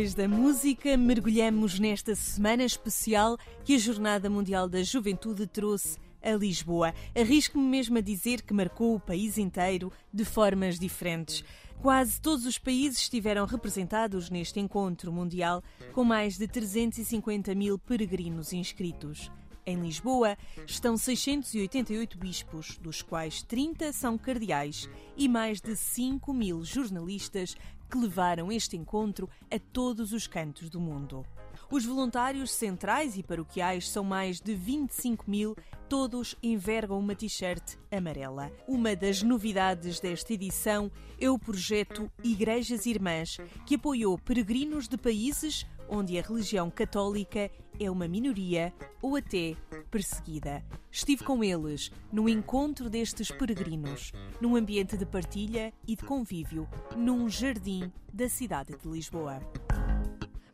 Depois 0.03 0.15
da 0.15 0.27
música, 0.27 0.97
mergulhamos 0.97 1.79
nesta 1.79 2.13
semana 2.13 2.65
especial 2.65 3.37
que 3.63 3.73
a 3.73 3.77
Jornada 3.77 4.29
Mundial 4.29 4.67
da 4.67 4.83
Juventude 4.83 5.47
trouxe 5.47 5.97
a 6.21 6.31
Lisboa. 6.31 6.93
Arrisco-me 7.15 7.63
mesmo 7.63 7.97
a 7.97 8.01
dizer 8.01 8.41
que 8.41 8.53
marcou 8.53 8.95
o 8.95 8.99
país 8.99 9.37
inteiro 9.37 9.93
de 10.13 10.25
formas 10.25 10.77
diferentes. 10.77 11.41
Quase 11.81 12.19
todos 12.19 12.45
os 12.45 12.57
países 12.57 12.99
estiveram 12.99 13.45
representados 13.45 14.29
neste 14.29 14.59
encontro 14.59 15.09
mundial, 15.09 15.63
com 15.93 16.03
mais 16.03 16.37
de 16.37 16.49
350 16.49 17.55
mil 17.55 17.79
peregrinos 17.79 18.51
inscritos. 18.51 19.31
Em 19.65 19.79
Lisboa 19.79 20.37
estão 20.67 20.97
688 20.97 22.17
bispos, 22.17 22.77
dos 22.77 23.01
quais 23.01 23.41
30 23.41 23.93
são 23.93 24.17
cardeais, 24.17 24.89
e 25.15 25.29
mais 25.29 25.61
de 25.61 25.73
5 25.77 26.33
mil 26.33 26.61
jornalistas 26.65 27.55
que 27.93 27.99
levaram 27.99 28.51
este 28.51 28.75
encontro 28.75 29.29
a 29.51 29.59
todos 29.59 30.13
os 30.13 30.25
cantos 30.25 30.67
do 30.67 30.81
mundo. 30.81 31.23
Os 31.69 31.85
voluntários 31.85 32.51
centrais 32.51 33.15
e 33.15 33.21
paroquiais 33.21 33.87
são 33.87 34.03
mais 34.03 34.41
de 34.41 34.55
25 34.55 35.29
mil, 35.29 35.55
todos 35.87 36.35
envergam 36.41 36.97
uma 36.97 37.13
t-shirt 37.13 37.75
amarela. 37.91 38.51
Uma 38.67 38.95
das 38.95 39.21
novidades 39.21 39.99
desta 39.99 40.33
edição 40.33 40.91
é 41.21 41.29
o 41.29 41.37
projeto 41.37 42.11
Igrejas 42.23 42.87
Irmãs, 42.87 43.37
que 43.63 43.75
apoiou 43.75 44.17
peregrinos 44.17 44.87
de 44.87 44.97
países 44.97 45.63
onde 45.89 46.17
a 46.17 46.21
religião 46.21 46.69
católica 46.69 47.49
é 47.79 47.89
uma 47.89 48.07
minoria 48.07 48.73
ou 49.01 49.15
até 49.15 49.55
perseguida. 49.89 50.63
Estive 50.91 51.23
com 51.23 51.43
eles 51.43 51.91
no 52.11 52.29
encontro 52.29 52.89
destes 52.89 53.31
peregrinos, 53.31 54.11
num 54.39 54.55
ambiente 54.55 54.97
de 54.97 55.05
partilha 55.05 55.73
e 55.87 55.95
de 55.95 56.03
convívio, 56.03 56.67
num 56.95 57.27
jardim 57.29 57.91
da 58.11 58.29
cidade 58.29 58.75
de 58.77 58.87
Lisboa. 58.87 59.39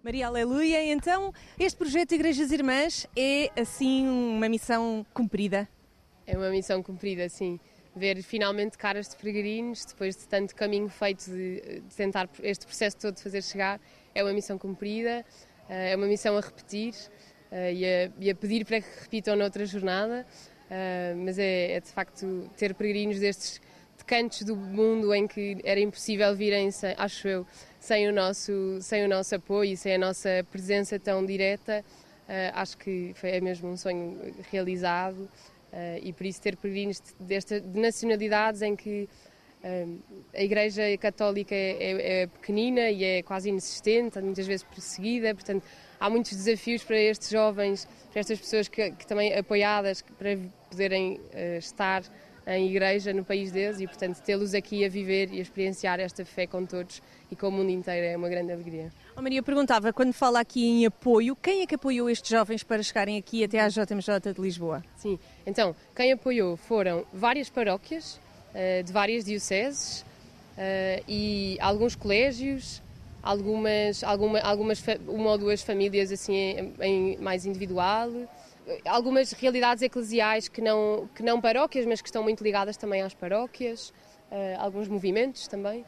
Maria 0.01 0.27
Aleluia, 0.27 0.81
então 0.91 1.33
este 1.59 1.77
projeto 1.77 2.13
Igrejas 2.13 2.51
Irmãs 2.51 3.05
é 3.17 3.51
assim 3.59 4.07
uma 4.07 4.47
missão 4.47 5.05
cumprida? 5.13 5.67
É 6.25 6.37
uma 6.37 6.49
missão 6.49 6.81
cumprida, 6.81 7.27
sim. 7.27 7.59
Ver 7.95 8.21
finalmente 8.23 8.77
caras 8.77 9.09
de 9.09 9.17
peregrinos, 9.17 9.83
depois 9.83 10.15
de 10.15 10.27
tanto 10.27 10.55
caminho 10.55 10.87
feito 10.87 11.25
de, 11.25 11.81
de 11.81 11.95
tentar 11.95 12.29
este 12.41 12.65
processo 12.65 12.97
todo 12.97 13.15
de 13.15 13.21
fazer 13.21 13.43
chegar, 13.43 13.81
é 14.13 14.23
uma 14.23 14.33
missão 14.33 14.57
cumprida, 14.57 15.25
eh, 15.69 15.91
é 15.91 15.95
uma 15.95 16.07
missão 16.07 16.37
a 16.37 16.41
repetir 16.41 16.93
eh, 17.51 17.73
e 17.73 17.85
a, 17.85 18.11
e 18.19 18.29
a 18.29 18.35
pedir 18.35 18.65
para 18.65 18.81
que 18.81 18.87
repitam 19.01 19.35
noutra 19.35 19.65
jornada, 19.65 20.25
eh, 20.69 21.13
mas 21.17 21.39
é, 21.39 21.73
é 21.73 21.79
de 21.79 21.89
facto 21.89 22.49
ter 22.57 22.73
peregrinos 22.75 23.19
destes 23.19 23.61
de 23.97 24.05
cantos 24.05 24.43
do 24.43 24.55
mundo 24.55 25.13
em 25.13 25.27
que 25.27 25.57
era 25.63 25.79
impossível 25.79 26.35
virem, 26.35 26.71
sem, 26.71 26.93
acho 26.97 27.27
eu, 27.27 27.47
sem 27.79 28.07
o 28.07 28.13
nosso, 28.13 28.79
sem 28.81 29.03
o 29.05 29.07
nosso 29.07 29.35
apoio, 29.35 29.75
sem 29.75 29.95
a 29.95 29.97
nossa 29.97 30.45
presença 30.51 30.97
tão 30.99 31.25
direta, 31.25 31.83
uh, 32.27 32.51
acho 32.53 32.77
que 32.77 33.11
foi, 33.15 33.31
é 33.31 33.41
mesmo 33.41 33.69
um 33.69 33.75
sonho 33.75 34.33
realizado 34.51 35.19
uh, 35.19 35.99
e 36.01 36.13
por 36.13 36.25
isso 36.25 36.41
ter 36.41 36.55
peregrinos 36.55 37.01
de, 37.19 37.59
de 37.61 37.79
nacionalidades 37.79 38.61
em 38.61 38.75
que 38.75 39.09
a 40.33 40.41
Igreja 40.41 40.83
Católica 40.97 41.53
é, 41.53 41.77
é, 41.79 42.21
é, 42.21 42.27
pequenina 42.27 42.89
e 42.89 43.03
é 43.03 43.23
quase 43.23 43.49
inexistente, 43.49 44.19
muitas 44.21 44.47
vezes 44.47 44.63
perseguida, 44.63 45.33
portanto 45.33 45.63
há 45.99 46.09
muitos 46.09 46.31
desafios 46.31 46.83
para 46.83 46.97
estes 46.97 47.29
jovens, 47.29 47.87
para 48.11 48.21
estas 48.21 48.39
pessoas 48.39 48.67
que, 48.67 48.91
que 48.91 49.05
também 49.05 49.33
apoiadas 49.33 50.01
para 50.17 50.37
poderem 50.69 51.19
estar 51.57 52.03
em 52.55 52.67
igreja 52.67 53.13
no 53.13 53.23
país 53.23 53.51
deles 53.51 53.79
e, 53.79 53.85
portanto, 53.85 54.19
tê-los 54.21 54.53
aqui 54.53 54.83
a 54.83 54.89
viver 54.89 55.31
e 55.31 55.39
a 55.39 55.41
experienciar 55.41 55.99
esta 55.99 56.25
fé 56.25 56.47
com 56.47 56.65
todos 56.65 57.01
e 57.29 57.35
com 57.35 57.47
o 57.47 57.51
mundo 57.51 57.69
inteiro 57.69 58.05
é 58.05 58.17
uma 58.17 58.27
grande 58.27 58.51
alegria. 58.51 58.91
Oh, 59.15 59.21
Maria, 59.21 59.43
perguntava, 59.43 59.93
quando 59.93 60.13
fala 60.13 60.39
aqui 60.39 60.65
em 60.65 60.85
apoio, 60.85 61.35
quem 61.35 61.61
é 61.61 61.67
que 61.67 61.75
apoiou 61.75 62.09
estes 62.09 62.29
jovens 62.29 62.63
para 62.63 62.81
chegarem 62.81 63.17
aqui 63.17 63.43
até 63.43 63.59
à 63.59 63.67
JMJ 63.67 64.33
de 64.33 64.41
Lisboa? 64.41 64.83
Sim, 64.95 65.19
então, 65.45 65.75
quem 65.95 66.11
apoiou 66.11 66.57
foram 66.57 67.05
várias 67.13 67.49
paróquias 67.49 68.15
uh, 68.15 68.19
de 68.83 68.91
várias 68.91 69.25
dioceses 69.25 70.01
uh, 70.57 71.03
e 71.07 71.57
alguns 71.59 71.95
colégios, 71.95 72.81
algumas, 73.21 74.03
alguma, 74.03 74.39
algumas 74.39 74.83
uma 75.07 75.31
ou 75.31 75.37
duas 75.37 75.61
famílias 75.61 76.11
assim 76.11 76.35
em, 76.35 76.73
em 76.81 77.17
mais 77.17 77.45
individual, 77.45 78.09
algumas 78.85 79.31
realidades 79.31 79.81
eclesiais 79.81 80.47
que 80.47 80.61
não, 80.61 81.09
que 81.15 81.23
não 81.23 81.41
paróquias, 81.41 81.85
mas 81.85 82.01
que 82.01 82.07
estão 82.07 82.23
muito 82.23 82.43
ligadas 82.43 82.77
também 82.77 83.01
às 83.01 83.13
paróquias, 83.13 83.91
alguns 84.59 84.87
movimentos 84.87 85.47
também. 85.47 85.83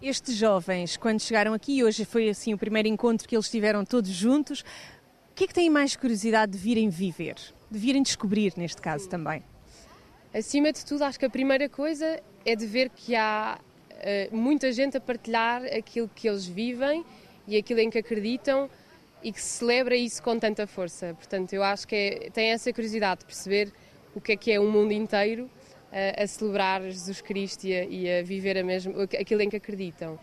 Estes 0.00 0.36
jovens, 0.36 0.96
quando 0.96 1.20
chegaram 1.20 1.52
aqui, 1.52 1.84
hoje 1.84 2.04
foi 2.04 2.30
assim 2.30 2.54
o 2.54 2.58
primeiro 2.58 2.88
encontro 2.88 3.28
que 3.28 3.36
eles 3.36 3.50
tiveram 3.50 3.84
todos 3.84 4.10
juntos, 4.10 4.60
o 4.60 5.34
que 5.34 5.44
é 5.44 5.46
que 5.46 5.54
têm 5.54 5.68
mais 5.68 5.96
curiosidade 5.96 6.52
de 6.52 6.58
virem 6.58 6.88
viver, 6.88 7.34
de 7.70 7.78
virem 7.78 8.02
descobrir 8.02 8.54
neste 8.56 8.80
caso 8.80 9.08
também? 9.08 9.42
Acima 10.38 10.70
de 10.70 10.86
tudo, 10.86 11.02
acho 11.02 11.18
que 11.18 11.24
a 11.24 11.30
primeira 11.30 11.68
coisa 11.68 12.22
é 12.46 12.54
de 12.54 12.64
ver 12.64 12.90
que 12.90 13.16
há 13.16 13.58
uh, 13.90 14.36
muita 14.36 14.70
gente 14.70 14.96
a 14.96 15.00
partilhar 15.00 15.64
aquilo 15.64 16.08
que 16.14 16.28
eles 16.28 16.46
vivem 16.46 17.04
e 17.48 17.56
aquilo 17.56 17.80
em 17.80 17.90
que 17.90 17.98
acreditam 17.98 18.70
e 19.20 19.32
que 19.32 19.42
celebra 19.42 19.96
isso 19.96 20.22
com 20.22 20.38
tanta 20.38 20.64
força. 20.64 21.12
Portanto, 21.14 21.52
eu 21.54 21.64
acho 21.64 21.88
que 21.88 21.96
é, 21.96 22.30
tem 22.30 22.52
essa 22.52 22.72
curiosidade 22.72 23.20
de 23.20 23.26
perceber 23.26 23.72
o 24.14 24.20
que 24.20 24.30
é 24.30 24.36
que 24.36 24.52
é 24.52 24.60
um 24.60 24.70
mundo 24.70 24.92
inteiro 24.92 25.46
uh, 25.46 26.22
a 26.22 26.24
celebrar 26.28 26.82
Jesus 26.82 27.20
Cristo 27.20 27.64
e 27.64 27.74
a, 27.74 27.84
e 27.84 28.18
a 28.20 28.22
viver 28.22 28.56
a 28.58 28.62
mesmo, 28.62 28.94
aquilo 29.00 29.42
em 29.42 29.50
que 29.50 29.56
acreditam. 29.56 30.20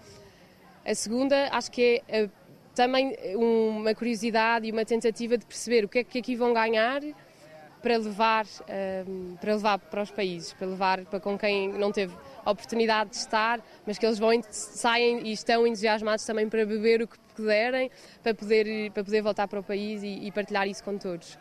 A 0.86 0.96
segunda, 0.96 1.50
acho 1.52 1.70
que 1.70 2.02
é 2.08 2.24
uh, 2.24 2.32
também 2.74 3.18
uma 3.36 3.94
curiosidade 3.94 4.66
e 4.66 4.72
uma 4.72 4.86
tentativa 4.86 5.38
de 5.38 5.46
perceber 5.46 5.84
o 5.84 5.90
que 5.90 6.00
é 6.00 6.04
que 6.06 6.20
aqui 6.20 6.38
vão 6.38 6.54
ganhar 6.54 7.02
para 7.86 7.98
levar, 7.98 8.46
uh, 8.46 9.38
para 9.38 9.54
levar 9.54 9.78
para 9.78 10.02
os 10.02 10.10
países, 10.10 10.52
para 10.54 10.66
levar 10.66 11.06
para 11.06 11.20
com 11.20 11.38
quem 11.38 11.72
não 11.72 11.92
teve 11.92 12.16
a 12.44 12.50
oportunidade 12.50 13.12
de 13.12 13.18
estar, 13.18 13.64
mas 13.86 14.00
que 14.00 14.06
eles 14.08 14.18
vão 14.18 14.32
saem 14.50 15.28
e 15.28 15.32
estão 15.32 15.68
entusiasmados 15.68 16.26
também 16.26 16.50
para 16.50 16.66
beber 16.66 17.04
o 17.04 17.08
que 17.08 17.16
puderem, 17.36 17.92
para 18.24 18.34
poder, 18.34 18.92
para 18.92 19.04
poder 19.04 19.22
voltar 19.22 19.48
para 19.48 19.60
o 19.60 19.64
país 19.64 20.02
e, 20.02 20.26
e 20.26 20.32
partilhar 20.32 20.68
isso 20.68 20.84
com 20.84 20.98
todos. 20.98 21.38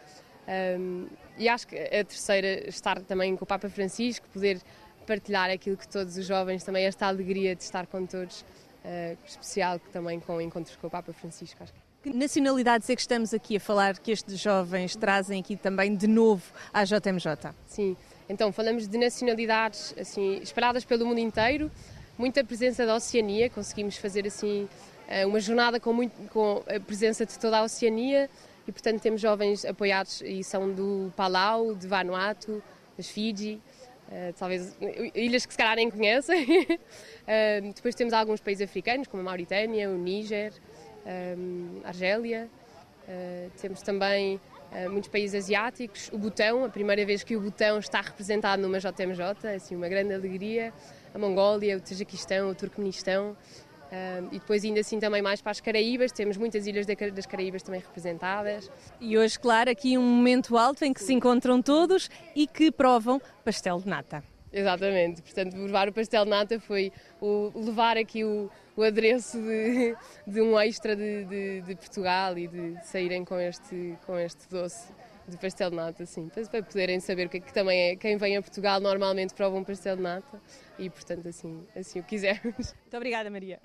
Um, 0.78 1.06
e 1.38 1.48
acho 1.48 1.66
que 1.66 1.78
a 1.78 2.04
terceira, 2.04 2.68
estar 2.68 3.00
também 3.00 3.34
com 3.36 3.44
o 3.44 3.46
Papa 3.46 3.70
Francisco, 3.70 4.28
poder 4.28 4.60
partilhar 5.06 5.48
aquilo 5.48 5.78
que 5.78 5.88
todos 5.88 6.18
os 6.18 6.26
jovens, 6.26 6.62
também 6.62 6.84
esta 6.84 7.06
alegria 7.06 7.56
de 7.56 7.62
estar 7.62 7.86
com 7.86 8.04
todos, 8.04 8.42
uh, 8.84 9.16
especial 9.24 9.78
também 9.78 10.20
com 10.20 10.38
encontros 10.42 10.76
com 10.76 10.88
o 10.88 10.90
Papa 10.90 11.14
Francisco. 11.14 11.62
Acho 11.62 11.72
que 11.72 11.83
que 12.04 12.12
nacionalidades 12.12 12.90
é 12.90 12.94
que 12.94 13.00
estamos 13.00 13.32
aqui 13.32 13.56
a 13.56 13.60
falar 13.60 13.98
que 13.98 14.12
estes 14.12 14.38
jovens 14.38 14.94
trazem 14.94 15.40
aqui 15.40 15.56
também 15.56 15.96
de 15.96 16.06
novo 16.06 16.42
à 16.70 16.84
JMJ? 16.84 17.54
Sim, 17.66 17.96
Então 18.28 18.52
falamos 18.52 18.86
de 18.86 18.98
nacionalidades 18.98 19.94
assim 19.98 20.36
espalhadas 20.42 20.84
pelo 20.84 21.06
mundo 21.06 21.18
inteiro, 21.18 21.72
muita 22.18 22.44
presença 22.44 22.84
da 22.84 22.94
Oceania, 22.94 23.48
conseguimos 23.48 23.96
fazer 23.96 24.26
assim 24.26 24.68
eh, 25.08 25.24
uma 25.24 25.40
jornada 25.40 25.80
com, 25.80 25.94
muito, 25.94 26.14
com 26.28 26.62
a 26.68 26.78
presença 26.78 27.24
de 27.24 27.38
toda 27.38 27.60
a 27.60 27.62
Oceania 27.62 28.28
e 28.68 28.72
portanto 28.72 29.00
temos 29.00 29.22
jovens 29.22 29.64
apoiados 29.64 30.20
e 30.20 30.44
são 30.44 30.70
do 30.70 31.10
Palau, 31.16 31.74
de 31.74 31.86
Vanuatu, 31.86 32.62
das 32.98 33.08
Fiji, 33.08 33.62
eh, 34.12 34.34
talvez 34.38 34.76
ilhas 35.14 35.46
que 35.46 35.54
se 35.54 35.58
calhar 35.58 35.76
nem 35.76 35.90
conhecem. 35.90 36.46
Eh, 37.26 37.62
depois 37.74 37.94
temos 37.94 38.12
alguns 38.12 38.38
países 38.38 38.68
africanos 38.68 39.06
como 39.06 39.22
a 39.22 39.24
Mauritânia, 39.24 39.88
o 39.88 39.96
Níger, 39.96 40.52
Argélia. 41.84 42.48
Eh, 43.08 43.48
temos 43.60 43.82
também 43.82 44.40
eh, 44.72 44.88
muitos 44.88 45.10
países 45.10 45.34
asiáticos, 45.44 46.08
o 46.12 46.18
Butão, 46.18 46.64
a 46.64 46.68
primeira 46.68 47.04
vez 47.04 47.22
que 47.22 47.36
o 47.36 47.40
Butão 47.40 47.78
está 47.78 48.00
representado 48.00 48.62
numa 48.62 48.78
JMJ, 48.80 49.22
é 49.44 49.54
assim, 49.56 49.76
uma 49.76 49.88
grande 49.88 50.14
alegria. 50.14 50.72
A 51.14 51.18
Mongólia, 51.18 51.76
o 51.76 51.80
Tajiquistão, 51.80 52.50
o 52.50 52.54
Turcomenistão. 52.54 53.36
e 54.32 54.38
depois 54.40 54.64
ainda 54.64 54.80
assim 54.80 54.98
também 54.98 55.22
mais 55.22 55.40
para 55.40 55.52
as 55.52 55.60
Caraíbas, 55.60 56.10
temos 56.10 56.36
muitas 56.36 56.66
ilhas 56.66 56.84
da- 56.84 56.94
das 57.14 57.26
Caraíbas 57.26 57.62
também 57.62 57.80
representadas. 57.80 58.68
E 59.00 59.16
hoje, 59.16 59.38
claro, 59.38 59.70
aqui 59.70 59.96
um 59.96 60.02
momento 60.02 60.56
alto 60.58 60.84
em 60.84 60.92
que 60.92 61.00
se 61.00 61.12
encontram 61.12 61.62
todos 61.62 62.10
e 62.34 62.44
que 62.44 62.72
provam 62.72 63.22
pastel 63.44 63.78
de 63.78 63.86
nata. 63.88 64.24
Exatamente, 64.56 65.20
portanto, 65.20 65.56
levar 65.56 65.88
o 65.88 65.92
pastel 65.92 66.22
de 66.24 66.30
nata 66.30 66.60
foi 66.60 66.92
o, 67.20 67.50
levar 67.56 67.96
aqui 67.96 68.22
o, 68.24 68.48
o 68.76 68.82
adereço 68.84 69.36
de, 69.42 69.96
de 70.28 70.40
um 70.40 70.56
extra 70.60 70.94
de, 70.94 71.24
de- 71.24 71.60
de 71.62 71.74
Portugal 71.74 72.38
e 72.38 72.46
de 72.46 72.78
saírem 72.86 73.24
com 73.24 73.36
este, 73.40 73.98
com 74.06 74.16
este 74.16 74.48
doce 74.48 74.92
de 75.26 75.36
pastel 75.38 75.70
de 75.70 75.76
nata, 75.76 76.04
assim, 76.04 76.28
para, 76.28 76.62
poderem 76.62 77.00
saber 77.00 77.26
o 77.26 77.30
que 77.30 77.38
é 77.38 77.40
que 77.40 77.52
também 77.52 77.90
é, 77.90 77.96
quem 77.96 78.16
vem 78.16 78.36
a 78.36 78.42
Portugal 78.42 78.78
normalmente 78.78 79.34
prova 79.34 79.56
um 79.56 79.64
pastel 79.64 79.96
de 79.96 80.02
nata 80.02 80.40
e, 80.78 80.88
portanto, 80.88 81.26
assim, 81.26 81.66
assim 81.74 81.98
o 81.98 82.04
quisermos. 82.04 82.74
Muito 82.74 82.96
obrigada, 82.96 83.28
Maria. 83.30 83.60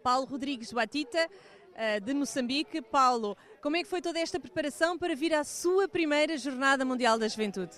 Paulo 0.00 0.26
Rodrigues 0.26 0.72
Batita, 0.72 1.28
eh, 1.74 1.98
de 1.98 2.14
Moçambique. 2.14 2.80
Paulo, 2.82 3.36
como 3.60 3.76
é 3.76 3.82
que 3.82 3.88
foi 3.88 4.00
toda 4.00 4.20
esta 4.20 4.38
preparação 4.38 4.96
para 4.96 5.14
vir 5.16 5.34
à 5.34 5.42
sua 5.42 5.88
primeira 5.88 6.36
Jornada 6.38 6.84
Mundial 6.84 7.18
da 7.18 7.26
Juventude? 7.26 7.74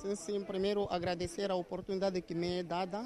Sim, 0.00 0.14
sim. 0.14 0.40
Primeiro, 0.42 0.86
agradecer 0.90 1.50
a 1.50 1.54
oportunidade 1.54 2.20
que 2.22 2.34
me 2.34 2.60
é 2.60 2.62
dada. 2.62 3.04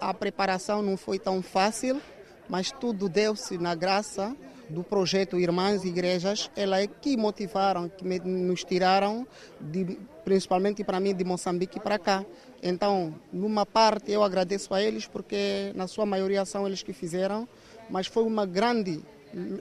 A 0.00 0.14
preparação 0.14 0.82
não 0.82 0.96
foi 0.96 1.18
tão 1.18 1.42
fácil, 1.42 2.00
mas 2.48 2.70
tudo 2.72 3.08
deu-se 3.08 3.58
na 3.58 3.74
graça 3.74 4.34
do 4.68 4.82
projeto 4.82 5.38
Irmãs 5.38 5.84
e 5.84 5.88
Igrejas. 5.88 6.50
Elas 6.56 6.84
é 6.84 6.86
que 6.86 7.16
motivaram, 7.16 7.88
que 7.88 8.04
me- 8.04 8.18
nos 8.20 8.64
tiraram, 8.64 9.26
de- 9.60 9.98
principalmente 10.24 10.82
para 10.82 10.98
mim, 11.00 11.14
de 11.14 11.24
Moçambique 11.24 11.78
para 11.78 11.98
cá. 11.98 12.24
Então, 12.62 13.14
numa 13.32 13.66
parte, 13.66 14.10
eu 14.10 14.22
agradeço 14.22 14.72
a 14.72 14.82
eles, 14.82 15.06
porque 15.06 15.72
na 15.74 15.86
sua 15.86 16.06
maioria 16.06 16.44
são 16.44 16.66
eles 16.66 16.82
que 16.82 16.92
fizeram, 16.92 17.46
mas 17.90 18.06
foi 18.06 18.22
uma 18.22 18.46
grande 18.46 19.02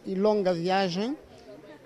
e 0.05 0.15
longa 0.15 0.53
viagem 0.53 1.17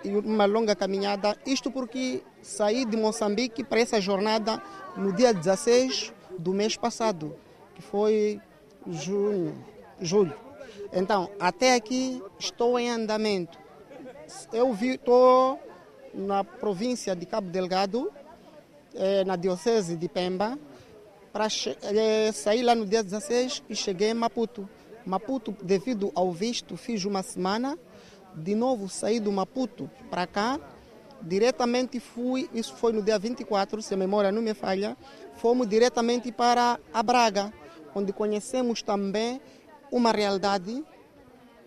uma 0.09 0.45
longa 0.45 0.75
caminhada. 0.75 1.37
Isto 1.45 1.71
porque 1.71 2.23
saí 2.41 2.85
de 2.85 2.97
Moçambique 2.97 3.63
para 3.63 3.79
essa 3.79 3.99
jornada 3.99 4.61
no 4.95 5.13
dia 5.13 5.33
16 5.33 6.13
do 6.37 6.53
mês 6.53 6.75
passado, 6.75 7.35
que 7.75 7.81
foi 7.81 8.39
junho, 8.87 9.55
julho. 9.99 10.35
Então, 10.91 11.29
até 11.39 11.75
aqui 11.75 12.21
estou 12.39 12.77
em 12.77 12.89
andamento. 12.89 13.57
Eu 14.51 14.73
estou 14.73 15.59
na 16.13 16.43
província 16.43 17.15
de 17.15 17.25
Cabo 17.25 17.49
Delgado, 17.49 18.11
eh, 18.93 19.23
na 19.23 19.35
diocese 19.35 19.95
de 19.95 20.07
Pemba, 20.07 20.57
para 21.31 21.47
eh, 21.47 22.31
sair 22.31 22.61
lá 22.61 22.75
no 22.75 22.85
dia 22.85 23.03
16 23.03 23.63
e 23.69 23.75
cheguei 23.75 24.11
em 24.11 24.13
Maputo. 24.13 24.69
Maputo, 25.05 25.55
devido 25.63 26.11
ao 26.15 26.31
visto, 26.31 26.77
fiz 26.77 27.03
uma 27.05 27.23
semana. 27.23 27.77
De 28.35 28.55
novo, 28.55 28.89
saí 28.89 29.19
do 29.19 29.31
Maputo 29.31 29.89
para 30.09 30.25
cá. 30.25 30.59
Diretamente 31.21 31.99
fui, 31.99 32.49
isso 32.53 32.75
foi 32.75 32.91
no 32.91 33.01
dia 33.01 33.17
24, 33.17 33.81
se 33.81 33.93
a 33.93 33.97
memória 33.97 34.31
não 34.31 34.41
me 34.41 34.53
falha, 34.53 34.97
fomos 35.35 35.67
diretamente 35.67 36.31
para 36.31 36.77
a 36.93 37.01
Braga, 37.01 37.53
onde 37.95 38.11
conhecemos 38.11 38.81
também 38.81 39.39
uma 39.89 40.11
realidade, 40.11 40.83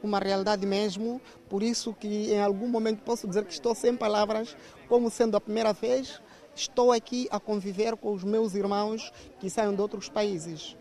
uma 0.02 0.18
realidade 0.18 0.66
mesmo. 0.66 1.22
Por 1.48 1.62
isso 1.62 1.94
que 1.94 2.32
em 2.32 2.40
algum 2.40 2.68
momento 2.68 3.02
posso 3.02 3.26
dizer 3.26 3.46
que 3.46 3.52
estou 3.52 3.74
sem 3.74 3.96
palavras, 3.96 4.54
como 4.88 5.10
sendo 5.10 5.38
a 5.38 5.40
primeira 5.40 5.72
vez, 5.72 6.20
estou 6.54 6.92
aqui 6.92 7.26
a 7.30 7.40
conviver 7.40 7.96
com 7.96 8.12
os 8.12 8.24
meus 8.24 8.54
irmãos 8.54 9.10
que 9.38 9.48
saem 9.48 9.74
de 9.74 9.80
outros 9.80 10.08
países. 10.08 10.76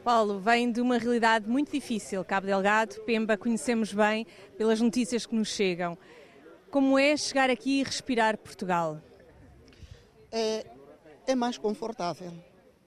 Paulo, 0.00 0.38
vem 0.38 0.72
de 0.72 0.80
uma 0.80 0.98
realidade 0.98 1.48
muito 1.48 1.72
difícil. 1.72 2.24
Cabo 2.24 2.46
Delgado, 2.46 3.00
Pemba, 3.02 3.36
conhecemos 3.36 3.92
bem 3.92 4.26
pelas 4.56 4.80
notícias 4.80 5.26
que 5.26 5.34
nos 5.34 5.48
chegam. 5.48 5.96
Como 6.70 6.98
é 6.98 7.16
chegar 7.16 7.50
aqui 7.50 7.80
e 7.80 7.82
respirar 7.82 8.36
Portugal? 8.38 9.00
é, 10.30 10.64
é 11.26 11.34
mais 11.34 11.58
confortável, 11.58 12.32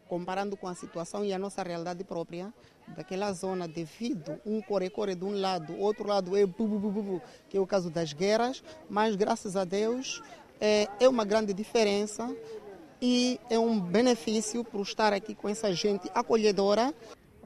comparando 0.08 0.56
com 0.56 0.68
a 0.68 0.76
situação 0.76 1.24
e 1.26 1.34
a 1.34 1.40
nossa 1.40 1.62
realidade 1.62 2.04
própria 2.04 2.54
daquela 2.88 3.32
zona, 3.32 3.68
devido 3.68 4.40
um 4.46 4.62
core-core 4.62 5.16
de 5.16 5.24
um 5.24 5.40
lado, 5.40 5.78
outro 5.80 6.08
lado 6.08 6.36
é 6.36 6.46
bu, 6.46 6.68
bu, 6.68 6.80
bu, 6.80 7.04
bu, 7.04 7.22
que 7.50 7.58
é 7.58 7.60
o 7.60 7.68
caso 7.68 7.90
das 7.90 8.12
guerras, 8.12 8.64
mas 8.90 9.16
graças 9.16 9.56
a 9.56 9.64
Deus 9.64 10.22
é, 10.60 10.88
é 11.00 11.08
uma 11.08 11.24
grande 11.24 11.54
diferença 11.54 12.30
e 13.06 13.38
é 13.50 13.60
um 13.60 13.78
benefício 13.78 14.64
por 14.64 14.80
estar 14.80 15.12
aqui 15.12 15.36
com 15.36 15.50
essa 15.50 15.74
gente 15.74 16.10
acolhedora. 16.16 16.94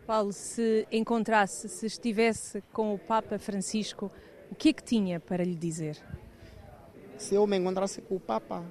Paulo, 0.06 0.32
se 0.32 0.88
encontrasse, 0.92 1.68
se 1.68 1.88
estivesse 1.88 2.62
com 2.72 2.94
o 2.94 3.00
Papa 3.00 3.40
Francisco, 3.40 4.12
o 4.52 4.56
que 4.56 4.70
é 4.70 4.74
que 4.74 4.84
tinha 4.84 5.20
para 5.20 5.44
lhe 5.44 5.56
dizer? 5.56 5.98
Se 7.18 7.34
eu 7.34 7.48
me 7.48 7.58
encontrasse 7.58 8.04
com 8.04 8.18
o 8.18 8.20
Papa, 8.20 8.64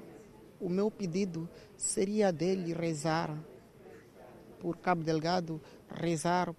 o 0.61 0.69
meu 0.69 0.89
pedido 0.89 1.49
seria 1.77 2.33
dele 2.33 2.73
rezar 2.73 3.37
por 4.61 4.77
Cabo 4.77 5.03
Delgado, 5.03 5.61
rezar 5.91 6.55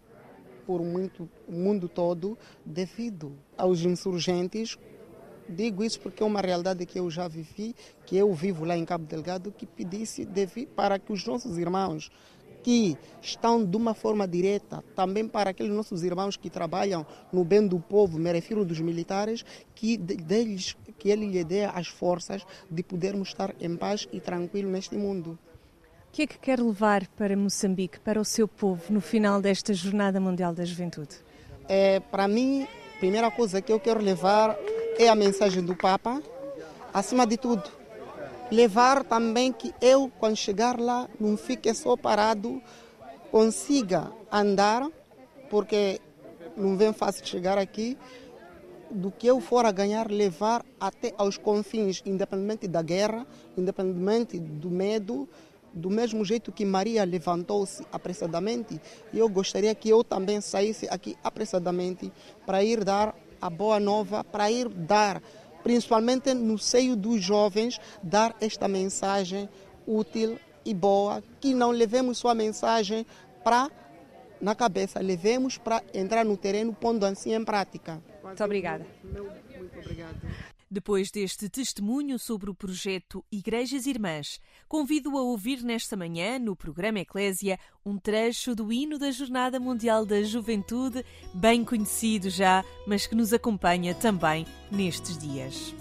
por 0.66 0.84
muito, 0.84 1.30
o 1.48 1.54
mundo 1.54 1.88
todo, 1.88 2.38
devido 2.66 3.32
aos 3.58 3.80
insurgentes. 3.80 4.78
Digo 5.50 5.84
isso 5.84 6.00
porque 6.00 6.22
é 6.22 6.26
uma 6.26 6.42
realidade 6.42 6.86
que 6.86 7.00
eu 7.00 7.10
já 7.10 7.28
vivi, 7.28 7.76
que 8.06 8.18
eu 8.18 8.34
vivo 8.34 8.66
lá 8.66 8.78
em 8.78 8.84
Cabo 8.86 9.06
Delgado, 9.06 9.52
que 9.52 9.66
pedisse 9.66 10.26
devi- 10.26 10.66
para 10.66 11.00
que 11.00 11.12
os 11.14 11.26
nossos 11.26 11.58
irmãos 11.58 12.12
que 12.64 12.98
estão 13.22 13.64
de 13.64 13.78
uma 13.78 13.94
forma 13.94 14.28
direta, 14.28 14.84
também 14.94 15.26
para 15.26 15.52
aqueles 15.52 15.72
nossos 15.72 16.04
irmãos 16.04 16.36
que 16.36 16.50
trabalham 16.50 17.06
no 17.32 17.46
bem 17.46 17.66
do 17.66 17.80
povo, 17.80 18.20
me 18.20 18.30
refiro 18.32 18.66
dos 18.66 18.82
militares, 18.82 19.46
que 19.74 19.96
de- 19.96 20.16
deles 20.18 20.76
que 21.00 21.10
ele 21.10 21.28
lhe 21.28 21.44
dê 21.46 21.64
as 21.64 21.88
forças 21.88 22.46
de 22.70 22.84
podermos 22.84 23.30
estar 23.30 23.56
em 23.62 23.76
paz 23.78 24.06
e 24.12 24.20
tranquilo 24.20 24.70
neste 24.70 24.98
mundo. 24.98 25.40
O 26.10 26.12
que 26.12 26.24
é 26.24 26.28
que 26.28 26.38
quer 26.40 26.60
levar 26.60 27.08
para 27.10 27.38
Moçambique, 27.38 28.00
para 28.02 28.20
o 28.20 28.26
seu 28.26 28.48
povo, 28.50 28.82
no 28.92 29.00
final 29.00 29.40
desta 29.42 29.74
Jornada 29.74 30.20
Mundial 30.20 30.54
da 30.54 30.66
Juventude? 30.66 31.16
É, 31.70 32.00
para 32.00 32.28
mim, 32.28 32.64
a 32.64 33.00
primeira 33.00 33.30
coisa 33.32 33.62
que 33.62 33.72
eu 33.72 33.80
quero 33.80 34.02
levar 34.02 34.58
é 34.98 35.08
a 35.10 35.16
mensagem 35.16 35.64
do 35.64 35.76
Papa. 35.76 36.22
Acima 36.94 37.28
de 37.28 37.38
tudo, 37.38 37.70
levar 38.52 39.04
também 39.04 39.52
que 39.52 39.74
eu, 39.80 40.12
quando 40.20 40.36
chegar 40.36 40.80
lá, 40.80 41.08
não 41.20 41.38
fique 41.38 41.72
só 41.74 41.96
parado, 41.96 42.62
consiga 43.30 44.12
andar, 44.32 44.90
porque 45.50 46.02
não 46.56 46.76
vem 46.76 46.92
fácil 46.94 47.26
chegar 47.26 47.58
aqui. 47.58 47.98
Do 48.90 49.12
que 49.12 49.28
eu 49.28 49.42
for 49.42 49.66
a 49.66 49.72
ganhar, 49.72 50.10
levar 50.10 50.66
até 50.80 51.14
aos 51.18 51.38
confins, 51.38 52.02
independente 52.06 52.68
da 52.68 52.82
guerra, 52.82 53.28
independente 53.58 54.40
do 54.40 54.70
medo, 54.70 55.28
do 55.74 55.90
mesmo 55.90 56.24
jeito 56.24 56.54
que 56.54 56.66
Maria 56.66 57.04
levantou-se 57.04 57.86
apressadamente, 57.92 58.82
eu 59.14 59.28
gostaria 59.30 59.76
que 59.76 59.90
eu 59.90 60.04
também 60.06 60.40
saísse 60.40 60.88
aqui 60.90 61.18
apressadamente 61.22 62.12
para 62.46 62.64
ir 62.64 62.84
dar 62.84 63.14
a 63.42 63.50
boa 63.50 63.80
nova, 63.80 64.24
para 64.24 64.50
ir 64.52 64.68
dar, 64.70 65.22
principalmente 65.64 66.34
no 66.34 66.58
seio 66.58 66.96
dos 66.96 67.24
jovens, 67.24 67.80
dar 68.02 68.36
esta 68.42 68.68
mensagem 68.68 69.50
útil 69.86 70.40
e 70.66 70.74
boa, 70.74 71.24
que 71.40 71.54
não 71.54 71.72
levemos 71.72 72.18
só 72.18 72.30
a 72.30 72.36
mensagem 72.36 73.06
para 73.44 73.72
na 74.40 74.54
cabeça, 74.54 75.00
levemos 75.00 75.58
para 75.58 75.82
entrar 75.94 76.24
no 76.24 76.38
terreno, 76.38 76.74
pondo 76.74 77.06
assim 77.06 77.34
em 77.34 77.44
prática. 77.44 78.02
Muito 78.24 78.44
obrigada. 78.44 78.86
Muito 79.04 79.80
obrigado. 79.80 80.47
Depois 80.70 81.10
deste 81.10 81.48
testemunho 81.48 82.20
sobre 82.20 82.50
o 82.50 82.54
projeto 82.54 83.24
Igrejas 83.32 83.86
Irmãs, 83.86 84.40
convido 84.68 85.18
a 85.18 85.22
ouvir 85.22 85.64
nesta 85.64 85.96
manhã, 85.96 86.38
no 86.38 86.58
programa 86.58 87.00
Eclésia, 87.00 87.58
um 87.86 87.98
trecho 87.98 88.54
do 88.54 88.72
hino 88.72 89.00
da 89.00 89.10
Jornada 89.10 89.62
Mundial 89.62 90.06
da 90.06 90.22
Juventude, 90.24 91.06
bem 91.34 91.64
conhecido 91.64 92.30
já, 92.30 92.66
mas 92.86 93.08
que 93.08 93.16
nos 93.16 93.32
acompanha 93.32 93.96
também 93.96 94.46
nestes 94.70 95.18
dias. 95.18 95.74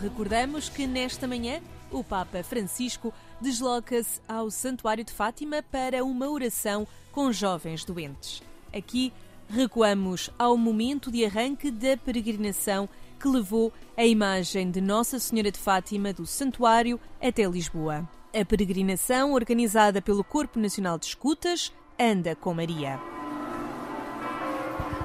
Recordamos 0.00 0.68
que 0.68 0.86
nesta 0.86 1.28
manhã 1.28 1.60
o 1.90 2.02
Papa 2.02 2.42
Francisco 2.42 3.12
desloca-se 3.40 4.20
ao 4.26 4.50
Santuário 4.50 5.04
de 5.04 5.12
Fátima 5.12 5.62
para 5.62 6.02
uma 6.02 6.28
oração 6.28 6.86
com 7.12 7.30
jovens 7.30 7.84
doentes. 7.84 8.42
Aqui 8.72 9.12
recuamos 9.48 10.30
ao 10.38 10.56
momento 10.56 11.10
de 11.10 11.24
arranque 11.24 11.70
da 11.70 11.96
peregrinação 11.96 12.88
que 13.18 13.28
levou 13.28 13.72
a 13.96 14.04
imagem 14.04 14.70
de 14.70 14.80
Nossa 14.80 15.18
Senhora 15.18 15.50
de 15.50 15.58
Fátima 15.58 16.12
do 16.12 16.24
Santuário 16.24 16.98
até 17.20 17.44
Lisboa. 17.44 18.08
A 18.32 18.44
peregrinação, 18.44 19.32
organizada 19.32 20.00
pelo 20.00 20.24
Corpo 20.24 20.58
Nacional 20.58 20.98
de 20.98 21.06
Escutas, 21.06 21.72
anda 21.98 22.34
com 22.34 22.54
Maria. 22.54 23.19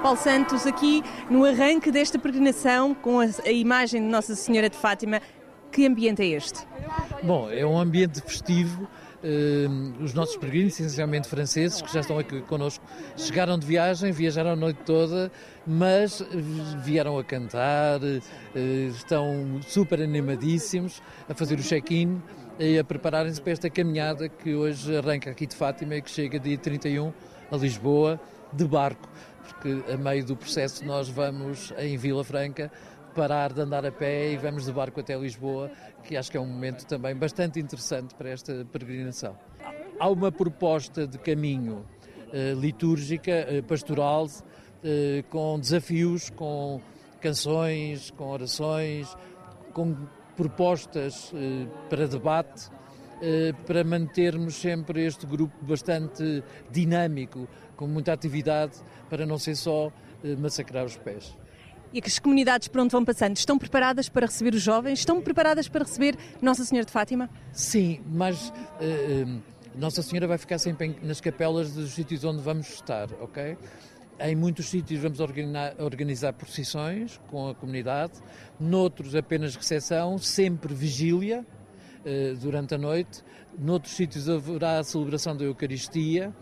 Paulo 0.01 0.17
Santos, 0.17 0.65
aqui 0.65 1.03
no 1.29 1.45
arranque 1.45 1.91
desta 1.91 2.19
peregrinação, 2.19 2.93
com 2.93 3.19
a, 3.19 3.51
imagem 3.51 4.01
de 4.01 4.07
Nossa 4.07 4.35
Senhora 4.35 4.69
de 4.69 4.77
Fátima, 4.77 5.21
que 5.71 5.85
ambiente 5.85 6.21
é 6.21 6.27
este? 6.27 6.65
Bom, 7.23 7.49
é 7.49 7.65
um 7.65 7.77
ambiente 7.77 8.21
festivo. 8.21 8.87
Eh, 9.23 9.67
os 9.99 10.13
nossos 10.13 10.37
peregrinos, 10.37 10.73
essencialmente 10.73 11.27
franceses, 11.27 11.81
que 11.81 11.91
já 11.91 12.01
estão 12.01 12.19
aqui 12.19 12.41
connosco, 12.41 12.85
chegaram 13.17 13.57
de 13.57 13.65
viagem, 13.65 14.11
viajaram 14.11 14.51
a 14.51 14.55
noite 14.55 14.81
toda, 14.85 15.31
mas 15.65 16.21
eh, 16.21 16.25
vieram 16.83 17.17
a 17.17 17.23
cantar, 17.23 17.99
eh, 18.03 18.21
estão 18.89 19.59
super 19.67 19.99
animadíssimos 19.99 21.01
a 21.27 21.33
fazer 21.33 21.57
o 21.57 21.63
check-in 21.63 22.21
e 22.59 22.77
a 22.77 22.83
prepararem-se 22.83 23.41
para 23.41 23.53
esta 23.53 23.69
caminhada 23.69 24.29
que 24.29 24.53
hoje 24.53 24.95
arranca 24.95 25.31
aqui 25.31 25.47
de 25.47 25.55
Fátima 25.55 25.95
e 25.95 26.01
que 26.03 26.11
chega 26.11 26.39
dia 26.39 26.57
31 26.57 27.11
a 27.51 27.57
Lisboa 27.57 28.19
de 28.53 28.65
barco, 28.65 29.09
porque 29.45 29.91
a 29.91 29.97
meio 29.97 30.25
do 30.25 30.35
processo 30.35 30.85
nós 30.85 31.07
vamos 31.09 31.73
em 31.77 31.97
Vila 31.97 32.23
Franca 32.23 32.71
parar 33.13 33.53
de 33.53 33.61
andar 33.61 33.85
a 33.85 33.91
pé 33.91 34.33
e 34.33 34.37
vamos 34.37 34.65
de 34.65 34.71
barco 34.73 34.99
até 34.99 35.17
Lisboa, 35.17 35.71
que 36.03 36.17
acho 36.17 36.29
que 36.29 36.37
é 36.37 36.39
um 36.39 36.45
momento 36.45 36.85
também 36.85 37.15
bastante 37.15 37.59
interessante 37.59 38.13
para 38.13 38.29
esta 38.29 38.65
peregrinação. 38.71 39.37
Há 39.97 40.09
uma 40.09 40.31
proposta 40.31 41.07
de 41.07 41.17
caminho 41.17 41.85
eh, 42.33 42.53
litúrgica, 42.53 43.31
eh, 43.31 43.61
pastoral, 43.61 44.27
eh, 44.83 45.23
com 45.29 45.57
desafios, 45.57 46.29
com 46.29 46.81
canções, 47.21 48.11
com 48.11 48.25
orações, 48.25 49.15
com 49.73 49.95
propostas 50.35 51.31
eh, 51.33 51.65
para 51.89 52.07
debate, 52.07 52.69
eh, 53.21 53.53
para 53.65 53.83
mantermos 53.83 54.55
sempre 54.55 55.05
este 55.05 55.25
grupo 55.25 55.55
bastante 55.65 56.43
dinâmico, 56.69 57.47
com 57.75 57.87
muita 57.87 58.13
atividade, 58.13 58.73
para 59.09 59.25
não 59.25 59.37
ser 59.37 59.55
só 59.55 59.91
eh, 60.23 60.35
massacrar 60.35 60.85
os 60.85 60.97
pés. 60.97 61.37
E 61.93 62.01
que 62.01 62.07
as 62.09 62.19
comunidades 62.19 62.67
por 62.67 62.81
onde 62.81 62.91
vão 62.91 63.05
passando 63.05 63.37
estão 63.37 63.57
preparadas 63.57 64.09
para 64.09 64.25
receber 64.25 64.53
os 64.53 64.61
jovens? 64.61 64.99
Estão 64.99 65.21
preparadas 65.21 65.67
para 65.69 65.83
receber 65.85 66.17
Nossa 66.41 66.65
Senhora 66.65 66.85
de 66.85 66.91
Fátima? 66.91 67.29
Sim, 67.53 68.01
mas 68.07 68.51
eh, 68.81 69.25
Nossa 69.75 70.01
Senhora 70.01 70.27
vai 70.27 70.37
ficar 70.37 70.57
sempre 70.57 70.87
em- 70.87 70.95
nas 71.07 71.21
capelas 71.21 71.73
dos 71.73 71.91
sítios 71.91 72.23
onde 72.23 72.41
vamos 72.41 72.67
estar, 72.69 73.07
ok? 73.21 73.57
Em 74.19 74.35
muitos 74.35 74.67
sítios 74.67 75.01
vamos 75.01 75.19
organizar, 75.19 75.75
organizar 75.79 76.33
procissões 76.33 77.19
com 77.27 77.49
a 77.49 77.55
comunidade, 77.55 78.13
noutros 78.59 79.13
apenas 79.15 79.55
recepção, 79.57 80.17
sempre 80.17 80.73
vigília 80.73 81.45
durante 82.39 82.75
a 82.75 82.77
noite, 82.77 83.23
noutros 83.57 83.93
sítios 83.95 84.29
haverá 84.29 84.79
a 84.79 84.83
celebração 84.83 85.35
da 85.35 85.43
Eucaristia. 85.43 86.33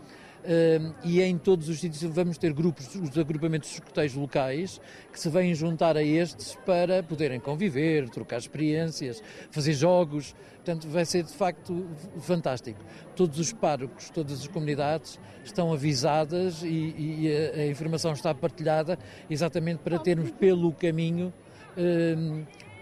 E 1.02 1.22
em 1.22 1.38
todos 1.38 1.68
os 1.68 1.80
sítios 1.80 2.02
vamos 2.02 2.36
ter 2.36 2.52
grupos, 2.52 2.94
os 2.94 3.18
agrupamentos 3.18 3.70
de 3.70 3.74
escuteiros 3.76 4.14
locais, 4.14 4.80
que 5.12 5.18
se 5.18 5.28
vêm 5.28 5.54
juntar 5.54 5.96
a 5.96 6.02
estes 6.02 6.56
para 6.66 7.02
poderem 7.02 7.40
conviver, 7.40 8.08
trocar 8.10 8.38
experiências, 8.38 9.22
fazer 9.50 9.72
jogos. 9.72 10.34
Portanto, 10.56 10.88
vai 10.88 11.04
ser 11.04 11.24
de 11.24 11.32
facto 11.32 11.86
fantástico. 12.20 12.80
Todos 13.14 13.38
os 13.38 13.52
párocos, 13.52 14.10
todas 14.10 14.40
as 14.40 14.46
comunidades 14.46 15.18
estão 15.44 15.72
avisadas 15.72 16.62
e, 16.62 16.66
e 16.66 17.52
a, 17.54 17.60
a 17.60 17.66
informação 17.66 18.12
está 18.12 18.34
partilhada 18.34 18.98
exatamente 19.28 19.78
para 19.78 19.98
termos 19.98 20.30
pelo 20.30 20.72
caminho 20.72 21.32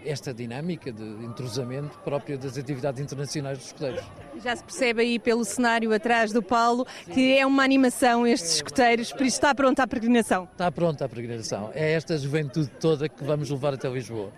esta 0.05 0.33
dinâmica 0.33 0.91
de 0.91 1.03
entrosamento 1.23 1.97
própria 1.99 2.37
das 2.37 2.57
atividades 2.57 3.01
internacionais 3.01 3.57
dos 3.57 3.67
escuteiros. 3.67 4.03
Já 4.43 4.55
se 4.55 4.63
percebe 4.63 5.01
aí 5.01 5.19
pelo 5.19 5.43
cenário 5.45 5.93
atrás 5.93 6.31
do 6.31 6.41
Paulo 6.41 6.85
que 7.11 7.37
é 7.37 7.45
uma 7.45 7.63
animação 7.63 8.25
estes 8.25 8.55
escuteiros, 8.55 9.11
por 9.11 9.25
isso 9.25 9.37
está 9.37 9.53
pronta 9.53 9.83
a 9.83 9.87
peregrinação. 9.87 10.47
Está 10.51 10.71
pronta 10.71 11.05
a 11.05 11.09
peregrinação. 11.09 11.71
É 11.73 11.93
esta 11.93 12.17
juventude 12.17 12.69
toda 12.79 13.07
que 13.07 13.23
vamos 13.23 13.49
levar 13.49 13.73
até 13.73 13.89
Lisboa. 13.89 14.31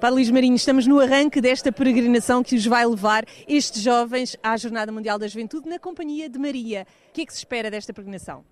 Padre 0.00 0.14
Luís 0.14 0.30
Marinho, 0.30 0.54
estamos 0.54 0.86
no 0.86 1.00
arranque 1.00 1.40
desta 1.40 1.72
peregrinação 1.72 2.40
que 2.40 2.54
os 2.54 2.64
vai 2.64 2.86
levar 2.86 3.24
estes 3.48 3.82
jovens 3.82 4.36
à 4.40 4.56
Jornada 4.56 4.92
Mundial 4.92 5.18
da 5.18 5.26
Juventude 5.26 5.68
na 5.68 5.76
companhia 5.76 6.28
de 6.28 6.38
Maria. 6.38 6.86
O 7.08 7.12
que 7.12 7.22
é 7.22 7.26
que 7.26 7.32
se 7.32 7.40
espera 7.40 7.68
desta 7.68 7.92
peregrinação? 7.92 8.44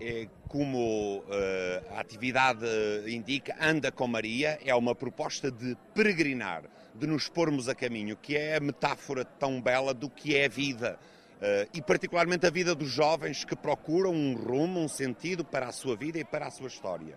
É 0.00 0.26
como 0.48 1.22
eh, 1.30 1.82
a 1.94 2.00
atividade 2.00 2.66
indica, 3.06 3.54
anda 3.60 3.92
com 3.92 4.08
Maria, 4.08 4.58
é 4.64 4.74
uma 4.74 4.92
proposta 4.92 5.48
de 5.48 5.76
peregrinar, 5.94 6.64
de 6.92 7.06
nos 7.06 7.28
pormos 7.28 7.68
a 7.68 7.74
caminho, 7.74 8.16
que 8.16 8.36
é 8.36 8.56
a 8.56 8.60
metáfora 8.60 9.24
tão 9.24 9.62
bela 9.62 9.94
do 9.94 10.10
que 10.10 10.36
é 10.36 10.46
a 10.46 10.48
vida. 10.48 10.98
Eh, 11.40 11.68
e 11.74 11.80
particularmente 11.80 12.48
a 12.48 12.50
vida 12.50 12.74
dos 12.74 12.90
jovens 12.90 13.44
que 13.44 13.54
procuram 13.54 14.12
um 14.12 14.34
rumo, 14.34 14.80
um 14.80 14.88
sentido 14.88 15.44
para 15.44 15.68
a 15.68 15.72
sua 15.72 15.94
vida 15.94 16.18
e 16.18 16.24
para 16.24 16.48
a 16.48 16.50
sua 16.50 16.66
história. 16.66 17.16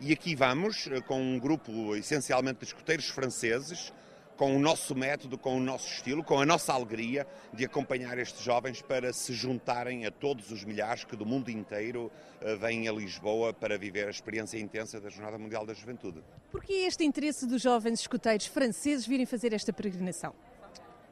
E 0.00 0.12
aqui 0.12 0.36
vamos 0.36 0.86
eh, 0.86 1.00
com 1.00 1.20
um 1.20 1.40
grupo 1.40 1.96
essencialmente 1.96 2.60
de 2.60 2.66
escuteiros 2.66 3.08
franceses, 3.08 3.92
com 4.36 4.54
o 4.54 4.58
nosso 4.60 4.94
método, 4.94 5.36
com 5.36 5.56
o 5.56 5.60
nosso 5.60 5.92
estilo, 5.92 6.22
com 6.22 6.40
a 6.40 6.46
nossa 6.46 6.72
alegria 6.72 7.26
de 7.52 7.64
acompanhar 7.64 8.16
estes 8.16 8.40
jovens 8.40 8.80
para 8.80 9.12
se 9.12 9.32
juntarem 9.32 10.06
a 10.06 10.10
todos 10.12 10.52
os 10.52 10.64
milhares 10.64 11.02
que 11.02 11.16
do 11.16 11.26
mundo 11.26 11.50
inteiro 11.50 12.12
eh, 12.40 12.54
vêm 12.54 12.86
a 12.86 12.92
Lisboa 12.92 13.52
para 13.52 13.76
viver 13.76 14.06
a 14.06 14.10
experiência 14.10 14.56
intensa 14.56 15.00
da 15.00 15.08
Jornada 15.08 15.36
Mundial 15.36 15.66
da 15.66 15.74
Juventude. 15.74 16.22
Por 16.48 16.62
que 16.62 16.74
este 16.74 17.04
interesse 17.04 17.44
dos 17.44 17.60
jovens 17.60 17.98
escuteiros 17.98 18.46
franceses 18.46 19.04
virem 19.04 19.26
fazer 19.26 19.52
esta 19.52 19.72
peregrinação? 19.72 20.32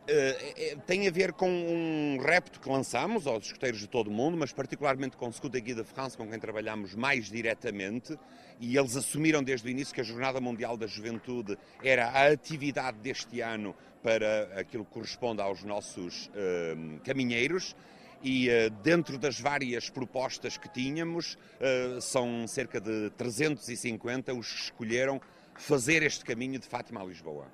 Uh, 0.07 0.81
tem 0.87 1.09
a 1.09 1.11
ver 1.11 1.33
com 1.33 1.51
um 1.51 2.19
repto 2.23 2.61
que 2.61 2.69
lançamos 2.69 3.27
aos 3.27 3.47
escuteiros 3.47 3.81
de 3.81 3.89
todo 3.89 4.07
o 4.07 4.11
mundo, 4.13 4.37
mas 4.37 4.53
particularmente 4.53 5.17
com 5.17 5.27
o 5.27 5.33
Scout 5.33 5.61
Guia 5.61 5.75
de 5.75 5.83
France, 5.83 6.17
com 6.17 6.29
quem 6.29 6.39
trabalhamos 6.39 6.95
mais 6.95 7.29
diretamente, 7.29 8.17
e 8.61 8.79
eles 8.79 8.97
assumiram 8.97 9.43
desde 9.43 9.67
o 9.67 9.71
início 9.71 9.93
que 9.93 10.01
a 10.01 10.05
Jornada 10.05 10.41
Mundial 10.41 10.77
da 10.77 10.87
Juventude 10.87 11.59
era 11.83 12.07
a 12.07 12.29
atividade 12.29 12.99
deste 12.99 13.41
ano 13.41 13.75
para 14.01 14.61
aquilo 14.61 14.85
que 14.85 14.93
corresponde 14.93 15.43
aos 15.43 15.65
nossos 15.65 16.27
uh, 16.29 17.01
caminheiros. 17.05 17.75
E 18.23 18.49
dentro 18.83 19.19
das 19.19 19.39
várias 19.39 19.91
propostas 19.91 20.57
que 20.57 20.69
tínhamos, 20.71 21.39
são 22.01 22.49
cerca 22.49 22.81
de 22.81 23.11
350 23.11 24.33
os 24.35 24.51
que 24.51 24.61
escolheram 24.63 25.21
fazer 25.55 26.03
este 26.03 26.25
caminho 26.25 26.59
de 26.59 26.67
Fátima 26.67 27.03
a 27.03 27.05
Lisboa. 27.05 27.47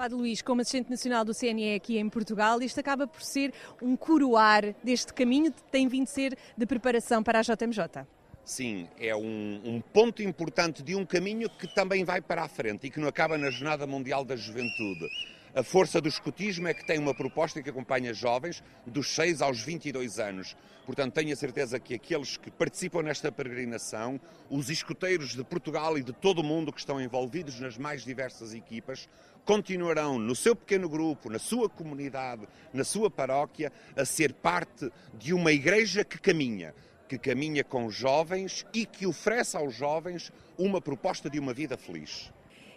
Padre 0.00 0.16
Luís, 0.16 0.40
como 0.40 0.62
assistente 0.62 0.88
nacional 0.88 1.26
do 1.26 1.34
CNE 1.34 1.74
aqui 1.74 1.98
em 1.98 2.08
Portugal, 2.08 2.62
isto 2.62 2.80
acaba 2.80 3.06
por 3.06 3.20
ser 3.20 3.52
um 3.82 3.94
coroar 3.94 4.74
deste 4.82 5.12
caminho 5.12 5.52
que 5.52 5.62
tem 5.64 5.86
vindo 5.88 6.04
a 6.04 6.06
ser 6.06 6.38
de 6.56 6.64
preparação 6.64 7.22
para 7.22 7.40
a 7.40 7.42
JMJ. 7.42 8.06
Sim, 8.42 8.88
é 8.98 9.14
um, 9.14 9.60
um, 9.62 9.80
ponto 9.92 10.22
importante 10.22 10.82
de 10.82 10.96
um 10.96 11.04
caminho 11.04 11.50
que 11.50 11.66
também 11.74 12.02
vai 12.02 12.22
para 12.22 12.44
a 12.44 12.48
frente 12.48 12.86
e 12.86 12.90
que 12.90 12.98
não 12.98 13.08
acaba 13.08 13.36
na 13.36 13.50
Jornada 13.50 13.86
Mundial 13.86 14.24
da 14.24 14.36
Juventude. 14.36 15.06
A 15.52 15.64
força 15.64 16.00
do 16.00 16.08
escutismo 16.08 16.68
é 16.68 16.74
que 16.74 16.86
tem 16.86 16.96
uma 16.96 17.12
proposta 17.12 17.60
que 17.60 17.68
acompanha 17.68 18.14
jovens 18.14 18.62
dos 18.86 19.08
6 19.08 19.42
aos 19.42 19.60
22 19.60 20.20
anos. 20.20 20.56
Portanto, 20.86 21.14
tenho 21.14 21.32
a 21.32 21.36
certeza 21.36 21.80
que 21.80 21.92
aqueles 21.92 22.36
que 22.36 22.52
participam 22.52 23.02
nesta 23.02 23.32
peregrinação, 23.32 24.20
os 24.48 24.70
escuteiros 24.70 25.34
de 25.34 25.42
Portugal 25.42 25.98
e 25.98 26.04
de 26.04 26.12
todo 26.12 26.38
o 26.38 26.44
mundo 26.44 26.72
que 26.72 26.78
estão 26.78 27.00
envolvidos 27.00 27.58
nas 27.58 27.76
mais 27.76 28.04
diversas 28.04 28.54
equipas, 28.54 29.08
continuarão 29.44 30.20
no 30.20 30.36
seu 30.36 30.54
pequeno 30.54 30.88
grupo, 30.88 31.28
na 31.28 31.40
sua 31.40 31.68
comunidade, 31.68 32.46
na 32.72 32.84
sua 32.84 33.10
paróquia, 33.10 33.72
a 33.96 34.04
ser 34.04 34.32
parte 34.32 34.88
de 35.14 35.34
uma 35.34 35.50
igreja 35.50 36.04
que 36.04 36.20
caminha, 36.20 36.72
que 37.08 37.18
caminha 37.18 37.64
com 37.64 37.90
jovens 37.90 38.64
e 38.72 38.86
que 38.86 39.04
oferece 39.04 39.56
aos 39.56 39.74
jovens 39.74 40.30
uma 40.56 40.80
proposta 40.80 41.28
de 41.28 41.40
uma 41.40 41.52
vida 41.52 41.76
feliz. 41.76 42.32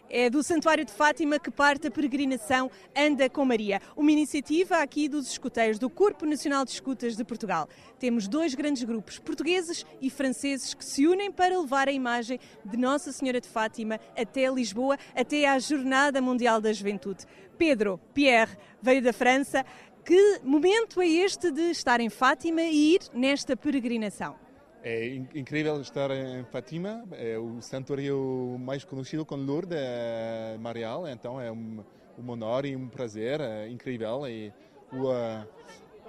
É 0.09 0.29
do 0.29 0.43
Santuário 0.43 0.85
de 0.85 0.91
Fátima 0.91 1.39
que 1.39 1.49
parte 1.49 1.87
a 1.87 1.91
peregrinação 1.91 2.69
Anda 2.95 3.29
com 3.29 3.43
Maria, 3.45 3.81
uma 3.95 4.11
iniciativa 4.11 4.77
aqui 4.77 5.07
dos 5.07 5.27
escuteiros 5.27 5.79
do 5.79 5.89
Corpo 5.89 6.25
Nacional 6.25 6.65
de 6.65 6.71
Escutas 6.71 7.15
de 7.15 7.23
Portugal. 7.23 7.67
Temos 7.97 8.27
dois 8.27 8.53
grandes 8.53 8.83
grupos, 8.83 9.17
portugueses 9.17 9.85
e 10.01 10.09
franceses, 10.09 10.73
que 10.73 10.85
se 10.85 11.07
unem 11.07 11.31
para 11.31 11.57
levar 11.59 11.87
a 11.87 11.91
imagem 11.91 12.39
de 12.63 12.77
Nossa 12.77 13.11
Senhora 13.11 13.41
de 13.41 13.47
Fátima 13.47 13.99
até 14.15 14.49
Lisboa, 14.51 14.97
até 15.15 15.47
à 15.47 15.57
Jornada 15.57 16.21
Mundial 16.21 16.61
da 16.61 16.71
Juventude. 16.71 17.25
Pedro 17.57 17.99
Pierre 18.13 18.57
veio 18.81 19.01
da 19.01 19.13
França. 19.13 19.65
Que 20.05 20.41
momento 20.43 21.01
é 21.01 21.07
este 21.07 21.49
de 21.49 21.71
estar 21.71 22.01
em 22.01 22.09
Fátima 22.09 22.61
e 22.61 22.95
ir 22.95 23.01
nesta 23.13 23.55
peregrinação? 23.55 24.42
É 24.85 25.15
incrível 25.33 25.79
estar 25.79 26.11
em 26.11 26.43
Fátima, 26.43 27.05
é 27.13 27.37
o 27.37 27.61
santuário 27.61 28.57
mais 28.59 28.83
conhecido 28.83 29.25
com 29.25 29.37
Lourdes 29.37 29.77
é 29.79 30.57
Marial, 30.59 31.07
então 31.07 31.39
é 31.39 31.49
um, 31.49 31.81
um 32.19 32.29
honor 32.29 32.65
e 32.65 32.75
um 32.75 32.89
prazer 32.89 33.39
é 33.39 33.69
incrível. 33.69 34.27
E 34.27 34.51
o, 34.91 35.05
uh, 35.05 35.47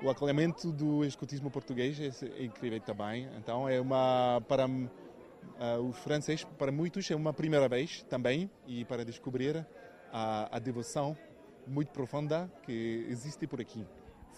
o 0.03 0.11
acolhimento 0.11 0.73
do 0.73 1.05
escutismo 1.05 1.53
português 1.53 2.01
é 2.01 2.43
incrível 2.43 2.81
também. 2.81 3.29
Então 3.39 3.69
é 3.69 3.81
uma 3.81 4.43
para 4.49 4.67
uh, 4.67 5.89
o 5.89 5.93
francês 5.93 6.43
para 6.43 6.73
muitos 6.73 7.09
é 7.09 7.15
uma 7.15 7.33
primeira 7.33 7.69
vez 7.69 8.03
também 8.11 8.51
e 8.67 8.85
para 8.85 9.05
descobrir 9.05 9.65
a, 10.13 10.49
a 10.51 10.59
devoção 10.59 11.17
muito 11.65 11.93
profunda 11.93 12.51
que 12.65 13.07
existe 13.09 13.47
por 13.47 13.61
aqui. 13.61 13.87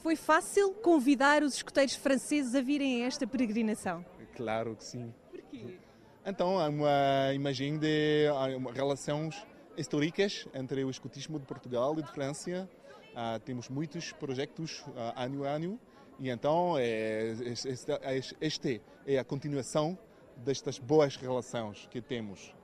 Foi 0.02 0.14
fácil 0.14 0.74
convidar 0.74 1.42
os 1.42 1.54
escuteiros 1.54 1.96
franceses 1.96 2.54
a 2.54 2.60
virem 2.60 3.02
a 3.02 3.06
esta 3.06 3.26
peregrinação? 3.26 4.04
Claro 4.36 4.76
que 4.76 4.84
sim. 4.84 5.12
Porquê? 5.30 5.78
Então, 6.24 6.58
há 6.58 6.68
uma 6.68 7.32
imagem 7.34 7.78
de 7.78 8.26
há 8.28 8.72
relações 8.72 9.46
históricas 9.76 10.46
entre 10.54 10.84
o 10.84 10.90
escutismo 10.90 11.38
de 11.38 11.46
Portugal 11.46 11.98
e 11.98 12.02
de 12.02 12.10
França. 12.10 12.68
Uh, 13.12 13.40
temos 13.40 13.68
muitos 13.68 14.12
projetos 14.12 14.80
uh, 14.80 15.12
ano 15.16 15.44
a 15.44 15.48
ano 15.48 15.80
e 16.18 16.28
então 16.28 16.76
é, 16.78 17.34
este 18.40 18.82
é 19.06 19.18
a 19.18 19.24
continuação 19.24 19.98
destas 20.36 20.78
boas 20.78 21.16
relações 21.16 21.86
que 21.90 22.00
temos. 22.00 22.54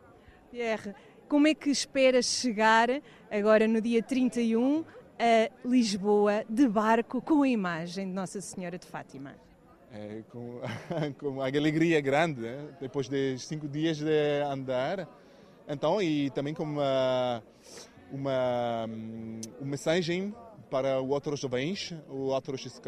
Pierre, 0.50 0.94
como 1.28 1.46
é 1.46 1.54
que 1.54 1.70
esperas 1.70 2.26
chegar 2.26 2.88
agora 3.30 3.66
no 3.66 3.80
dia 3.80 4.02
31 4.02 4.84
a 5.18 5.50
Lisboa 5.66 6.44
de 6.48 6.68
barco 6.68 7.22
com 7.22 7.42
a 7.42 7.48
imagem 7.48 8.06
de 8.06 8.12
Nossa 8.12 8.40
Senhora 8.40 8.78
de 8.78 8.86
Fátima? 8.86 9.36
É, 9.92 10.22
com, 10.30 10.60
com 11.18 11.28
uma 11.28 11.46
alegria 11.46 12.00
grande, 12.00 12.40
né? 12.40 12.68
depois 12.80 13.08
de 13.08 13.38
cinco 13.38 13.68
dias 13.68 13.98
de 13.98 14.42
andar. 14.50 15.06
Então, 15.68 16.00
e 16.00 16.30
também 16.30 16.54
com 16.54 16.64
uma, 16.64 17.42
uma, 18.10 18.86
uma 19.60 19.70
mensagem 19.70 20.34
para 20.70 21.00
os 21.00 21.10
outros 21.10 21.40
jovens, 21.40 21.94
os 22.08 22.32
outros 22.32 22.80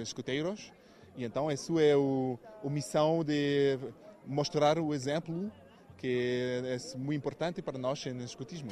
escuteiros. 0.00 0.72
E 1.16 1.24
então, 1.24 1.50
isso 1.50 1.78
é 1.78 1.96
o, 1.96 2.38
a 2.64 2.70
missão 2.70 3.24
de 3.24 3.78
mostrar 4.24 4.78
o 4.78 4.94
exemplo 4.94 5.50
que 5.98 6.62
é 6.64 6.98
muito 6.98 7.18
importante 7.18 7.62
para 7.62 7.78
nós 7.78 8.04
no 8.06 8.24
escutismo. 8.24 8.70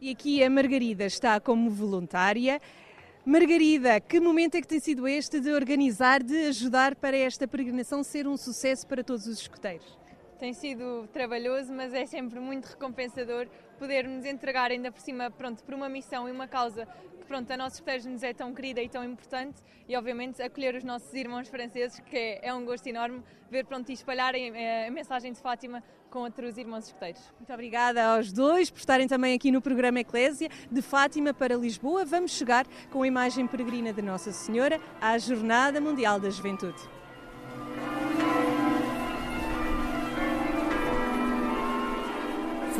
E 0.00 0.10
aqui 0.10 0.42
a 0.42 0.48
Margarida 0.48 1.04
está 1.04 1.38
como 1.38 1.68
voluntária. 1.68 2.60
Margarida, 3.24 4.00
que 4.00 4.18
momento 4.18 4.54
é 4.54 4.62
que 4.62 4.66
tem 4.66 4.80
sido 4.80 5.06
este 5.06 5.40
de 5.40 5.52
organizar, 5.52 6.22
de 6.22 6.46
ajudar 6.46 6.94
para 6.96 7.14
esta 7.14 7.46
peregrinação 7.46 8.02
ser 8.02 8.26
um 8.26 8.34
sucesso 8.34 8.86
para 8.86 9.04
todos 9.04 9.26
os 9.26 9.38
escuteiros? 9.38 9.98
Tem 10.38 10.54
sido 10.54 11.06
trabalhoso, 11.12 11.70
mas 11.70 11.92
é 11.92 12.06
sempre 12.06 12.40
muito 12.40 12.64
recompensador 12.64 13.46
podermos 13.78 14.24
entregar 14.24 14.70
ainda 14.70 14.90
por 14.90 15.02
cima, 15.02 15.30
pronto, 15.30 15.62
por 15.62 15.74
uma 15.74 15.86
missão 15.86 16.26
e 16.30 16.32
uma 16.32 16.48
causa 16.48 16.88
pronto, 17.30 17.48
a 17.52 17.56
nossos 17.56 17.74
escuteiros 17.74 18.06
nos 18.06 18.24
é 18.24 18.34
tão 18.34 18.52
querida 18.52 18.82
e 18.82 18.88
tão 18.88 19.04
importante 19.04 19.62
e, 19.88 19.96
obviamente, 19.96 20.42
acolher 20.42 20.74
os 20.74 20.82
nossos 20.82 21.14
irmãos 21.14 21.46
franceses, 21.46 22.00
que 22.00 22.16
é, 22.16 22.48
é 22.48 22.52
um 22.52 22.64
gosto 22.64 22.84
enorme 22.88 23.22
ver, 23.48 23.64
pronto, 23.66 23.88
e 23.88 23.92
espalharem 23.92 24.50
a, 24.50 24.88
a 24.88 24.90
mensagem 24.90 25.32
de 25.32 25.38
Fátima 25.38 25.80
com 26.10 26.22
outros 26.22 26.58
irmãos 26.58 26.86
escuteiros. 26.86 27.22
Muito 27.38 27.52
obrigada 27.52 28.04
aos 28.04 28.32
dois 28.32 28.68
por 28.68 28.80
estarem 28.80 29.06
também 29.06 29.32
aqui 29.32 29.52
no 29.52 29.62
programa 29.62 30.00
Eclésia, 30.00 30.48
de 30.68 30.82
Fátima 30.82 31.32
para 31.32 31.54
Lisboa. 31.54 32.04
Vamos 32.04 32.32
chegar 32.32 32.66
com 32.90 33.04
a 33.04 33.06
imagem 33.06 33.46
peregrina 33.46 33.92
de 33.92 34.02
Nossa 34.02 34.32
Senhora 34.32 34.80
à 35.00 35.16
Jornada 35.16 35.80
Mundial 35.80 36.18
da 36.18 36.30
Juventude. 36.30 36.82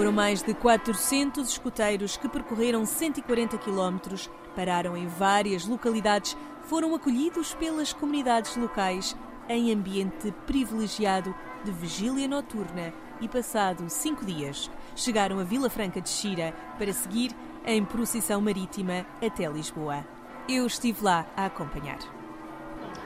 Foram 0.00 0.12
mais 0.12 0.42
de 0.42 0.54
400 0.54 1.46
escuteiros 1.46 2.16
que 2.16 2.26
percorreram 2.26 2.86
140 2.86 3.58
quilómetros, 3.58 4.30
pararam 4.54 4.96
em 4.96 5.06
várias 5.06 5.66
localidades, 5.66 6.36
foram 6.62 6.94
acolhidos 6.94 7.54
pelas 7.54 7.92
comunidades 7.92 8.56
locais 8.56 9.16
em 9.48 9.72
ambiente 9.72 10.32
privilegiado 10.46 11.34
de 11.64 11.72
vigília 11.72 12.28
noturna 12.28 12.92
e 13.20 13.28
passado 13.28 13.88
cinco 13.88 14.24
dias, 14.24 14.70
chegaram 14.96 15.38
a 15.38 15.44
Vila 15.44 15.68
Franca 15.68 16.00
de 16.00 16.08
Xira 16.08 16.54
para 16.78 16.92
seguir 16.92 17.34
em 17.66 17.84
procissão 17.84 18.40
marítima 18.40 19.04
até 19.24 19.48
Lisboa. 19.48 20.04
Eu 20.48 20.66
estive 20.66 21.04
lá 21.04 21.26
a 21.36 21.46
acompanhar. 21.46 21.98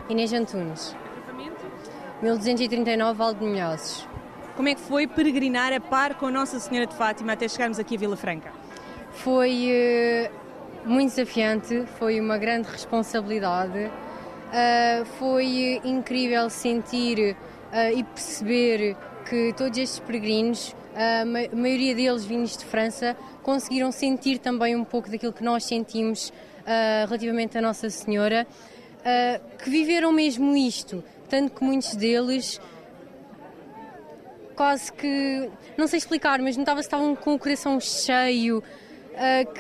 Inês 0.08 0.32
Antunes. 0.32 0.94
1239 2.22 3.18
Valdeminhosos. 3.18 4.08
Como 4.56 4.68
é 4.68 4.74
que 4.74 4.80
foi 4.80 5.06
peregrinar 5.06 5.72
a 5.72 5.80
par 5.80 6.14
com 6.14 6.30
Nossa 6.30 6.60
Senhora 6.60 6.86
de 6.86 6.94
Fátima 6.94 7.32
até 7.32 7.48
chegarmos 7.48 7.78
aqui 7.78 7.96
a 7.96 7.98
Vila 7.98 8.16
Franca? 8.16 8.52
Foi 9.12 9.68
eh, 9.68 10.30
muito 10.84 11.10
desafiante, 11.10 11.84
foi 11.98 12.20
uma 12.20 12.38
grande 12.38 12.68
responsabilidade. 12.68 13.78
Uh, 13.86 15.04
foi 15.18 15.80
incrível 15.84 16.48
sentir 16.48 17.36
uh, 17.72 17.98
e 17.98 18.04
perceber 18.04 18.96
que 19.28 19.52
todos 19.56 19.76
estes 19.78 19.98
peregrinos, 19.98 20.76
a 20.94 21.24
ma 21.24 21.40
maioria 21.52 21.94
deles 21.94 22.24
vindos 22.24 22.56
de 22.56 22.64
França, 22.64 23.16
conseguiram 23.42 23.90
sentir 23.90 24.38
também 24.38 24.76
um 24.76 24.84
pouco 24.84 25.10
daquilo 25.10 25.32
que 25.32 25.42
nós 25.42 25.64
sentimos 25.64 26.28
uh, 26.28 27.06
relativamente 27.06 27.58
a 27.58 27.60
Nossa 27.60 27.90
Senhora, 27.90 28.46
que 29.62 29.68
viveram 29.68 30.10
mesmo 30.10 30.56
isto, 30.56 31.04
tanto 31.28 31.52
que 31.52 31.62
muitos 31.62 31.94
deles 31.94 32.58
quase 34.54 34.90
que, 34.90 35.50
não 35.76 35.86
sei 35.86 35.98
explicar, 35.98 36.38
mas 36.40 36.56
notava-se 36.56 36.86
estavam 36.86 37.14
com 37.14 37.34
o 37.34 37.38
coração 37.38 37.78
cheio, 37.78 38.62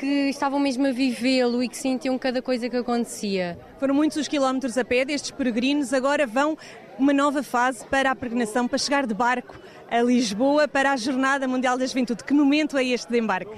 que 0.00 0.28
estavam 0.28 0.58
mesmo 0.58 0.86
a 0.86 0.90
vivê-lo 0.90 1.62
e 1.62 1.68
que 1.68 1.76
sentiam 1.76 2.18
cada 2.18 2.42
coisa 2.42 2.68
que 2.68 2.76
acontecia. 2.76 3.58
Foram 3.78 3.94
muitos 3.94 4.16
os 4.16 4.28
quilómetros 4.28 4.76
a 4.76 4.84
pé 4.84 5.04
destes 5.04 5.30
peregrinos, 5.30 5.92
agora 5.92 6.26
vão 6.26 6.58
uma 6.98 7.12
nova 7.12 7.42
fase 7.42 7.84
para 7.86 8.10
a 8.10 8.16
peregrinação, 8.16 8.66
para 8.66 8.78
chegar 8.78 9.06
de 9.06 9.14
barco 9.14 9.56
a 9.90 10.02
Lisboa 10.02 10.66
para 10.66 10.92
a 10.92 10.96
Jornada 10.96 11.46
Mundial 11.46 11.78
da 11.78 11.86
Juventude. 11.86 12.24
Que 12.24 12.34
momento 12.34 12.76
é 12.76 12.84
este 12.84 13.10
de 13.10 13.18
embarque? 13.18 13.52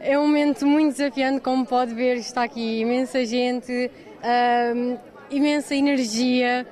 É 0.00 0.18
um 0.18 0.26
momento 0.26 0.66
muito 0.66 0.96
desafiante, 0.96 1.40
como 1.40 1.64
pode 1.64 1.94
ver, 1.94 2.16
está 2.16 2.42
aqui 2.42 2.80
imensa 2.80 3.24
gente, 3.24 3.90
uh, 4.18 4.98
imensa 5.30 5.74
energia. 5.74 6.66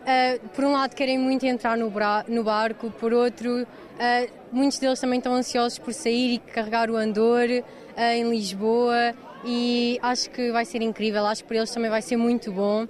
Uh, 0.00 0.48
por 0.48 0.64
um 0.64 0.72
lado 0.72 0.94
querem 0.94 1.16
muito 1.18 1.46
entrar 1.46 1.78
no, 1.78 1.90
no 2.28 2.44
barco, 2.44 2.90
por 2.98 3.12
outro, 3.12 3.62
uh, 3.62 4.30
muitos 4.52 4.78
deles 4.78 5.00
também 5.00 5.18
estão 5.18 5.34
ansiosos 5.34 5.78
por 5.78 5.94
sair 5.94 6.34
e 6.34 6.38
carregar 6.38 6.90
o 6.90 6.96
andor 6.96 7.48
em 7.96 8.28
Lisboa 8.30 9.14
e 9.44 9.98
acho 10.02 10.30
que 10.30 10.50
vai 10.50 10.64
ser 10.64 10.82
incrível, 10.82 11.26
acho 11.26 11.42
que 11.42 11.48
para 11.48 11.58
eles 11.58 11.70
também 11.70 11.90
vai 11.90 12.02
ser 12.02 12.16
muito 12.16 12.50
bom, 12.50 12.86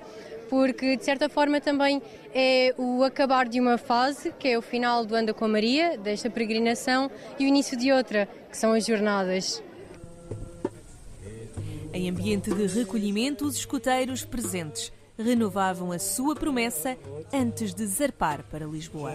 porque 0.48 0.96
de 0.96 1.05
certa 1.05 1.28
forma 1.28 1.61
também 1.61 2.00
é 2.32 2.74
o 2.78 3.02
acabar 3.02 3.48
de 3.48 3.61
uma 3.61 3.76
fase, 3.76 4.32
que 4.38 4.48
é 4.48 4.59
o 4.59 4.62
final 4.62 5.05
do 5.05 5.14
Anda 5.14 5.34
com 5.34 5.44
a 5.44 5.48
Maria, 5.48 5.98
desta 5.98 6.30
peregrinação, 6.30 7.11
e 7.38 7.44
o 7.44 7.48
início 7.48 7.76
de 7.76 7.92
outra, 7.92 8.28
que 8.50 8.57
são 8.57 8.72
as 8.72 8.86
jornadas. 8.86 9.62
Em 11.92 12.09
ambiente 12.09 12.52
de 12.52 12.66
recolhimento, 12.66 13.46
os 13.46 13.57
escuteiros 13.57 14.24
presentes 14.24 14.92
renovavam 15.16 15.92
a 15.92 15.98
sua 15.98 16.34
promessa 16.34 16.96
antes 17.32 17.72
de 17.72 17.86
zarpar 17.86 18.42
para 18.50 18.66
Lisboa. 18.66 19.12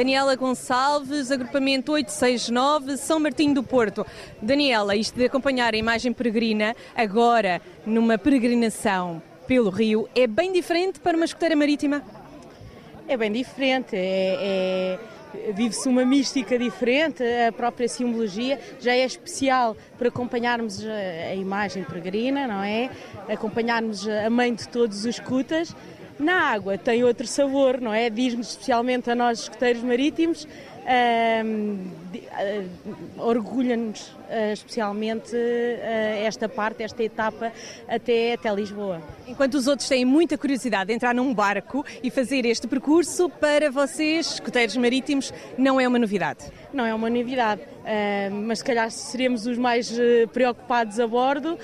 Daniela 0.00 0.34
Gonçalves, 0.34 1.30
agrupamento 1.30 1.92
869, 1.92 2.96
São 2.96 3.20
Martinho 3.20 3.52
do 3.52 3.62
Porto. 3.62 4.06
Daniela, 4.40 4.96
isto 4.96 5.14
de 5.14 5.26
acompanhar 5.26 5.74
a 5.74 5.76
imagem 5.76 6.10
peregrina 6.10 6.74
agora 6.96 7.60
numa 7.84 8.16
peregrinação 8.16 9.20
pelo 9.46 9.68
rio 9.68 10.08
é 10.14 10.26
bem 10.26 10.54
diferente 10.54 10.98
para 11.00 11.18
uma 11.18 11.26
escoteira 11.26 11.54
marítima? 11.54 12.02
É 13.06 13.14
bem 13.14 13.30
diferente, 13.30 13.94
é, 13.94 14.96
é 15.36 15.52
vive-se 15.52 15.86
uma 15.86 16.02
mística 16.02 16.58
diferente, 16.58 17.22
a 17.22 17.52
própria 17.52 17.86
simbologia 17.86 18.58
já 18.80 18.94
é 18.94 19.04
especial 19.04 19.76
para 19.98 20.08
acompanharmos 20.08 20.82
a, 20.82 21.34
imagem 21.34 21.84
peregrina, 21.84 22.46
não 22.46 22.62
é? 22.62 22.88
Acompanharmos 23.28 24.08
a 24.08 24.30
mãe 24.30 24.54
de 24.54 24.66
todos 24.66 25.00
os 25.00 25.04
escutas. 25.04 25.76
Na 26.20 26.50
água 26.50 26.76
tem 26.76 27.02
outro 27.02 27.26
sabor, 27.26 27.80
não 27.80 27.94
é? 27.94 28.10
Diz-nos 28.10 28.50
especialmente 28.50 29.10
a 29.10 29.14
nós, 29.14 29.40
escuteiros 29.40 29.82
marítimos, 29.82 30.44
uh, 30.44 31.80
orgulha-nos 33.16 34.12
especialmente 34.52 35.34
uh, 35.34 36.24
esta 36.24 36.48
parte, 36.48 36.82
esta 36.82 37.02
etapa 37.02 37.52
até, 37.88 38.34
até 38.34 38.54
Lisboa. 38.54 39.02
Enquanto 39.26 39.54
os 39.54 39.66
outros 39.66 39.88
têm 39.88 40.04
muita 40.04 40.36
curiosidade 40.38 40.88
de 40.88 40.94
entrar 40.94 41.14
num 41.14 41.34
barco 41.34 41.84
e 42.02 42.10
fazer 42.10 42.44
este 42.46 42.66
percurso, 42.66 43.28
para 43.28 43.70
vocês, 43.70 44.34
escuteiros 44.34 44.76
marítimos, 44.76 45.32
não 45.56 45.80
é 45.80 45.86
uma 45.86 45.98
novidade? 45.98 46.44
Não 46.72 46.84
é 46.84 46.94
uma 46.94 47.10
novidade, 47.10 47.62
mas 48.44 48.58
se 48.60 48.64
calhar 48.64 48.90
seremos 48.90 49.46
os 49.46 49.58
mais 49.58 49.92
preocupados 50.32 51.00
a 51.00 51.06
bordo, 51.06 51.58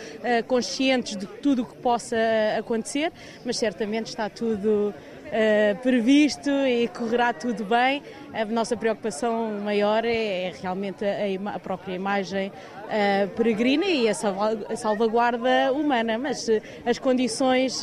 conscientes 0.49 1.17
de 1.17 1.27
tudo 1.27 1.63
o 1.63 1.67
que 1.67 1.77
possa 1.77 2.17
acontecer, 2.59 3.13
mas 3.45 3.57
certamente 3.57 4.07
está 4.07 4.29
tudo 4.29 4.93
uh, 5.27 5.77
previsto 5.83 6.51
e 6.51 6.89
correrá 6.89 7.33
tudo 7.33 7.65
bem. 7.65 8.03
A 8.33 8.45
nossa 8.45 8.77
preocupação 8.77 9.61
maior 9.63 10.05
é, 10.05 10.45
é 10.45 10.55
realmente 10.61 11.05
a, 11.05 11.55
a, 11.55 11.59
própria 11.59 11.95
imagem 11.95 12.49
uh, 12.49 13.29
peregrina 13.31 13.87
e 13.87 14.09
a, 14.09 14.13
a, 14.13 14.77
salvaguarda 14.77 15.73
humana, 15.73 16.19
mas 16.19 16.49
uh, 16.49 16.61
as 16.85 16.99
condições 16.99 17.81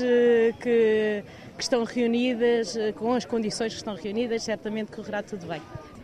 que, 0.60 1.24
que 1.58 1.64
estão 1.64 1.84
reunidas, 1.84 2.78
com 2.96 3.14
as 3.14 3.26
condições 3.26 3.74
que 3.74 3.78
estão 3.78 3.96
reunidas, 3.96 4.44
certamente 4.44 4.92
correrá 4.92 5.22
tudo 5.22 5.46
bem. 5.48 5.62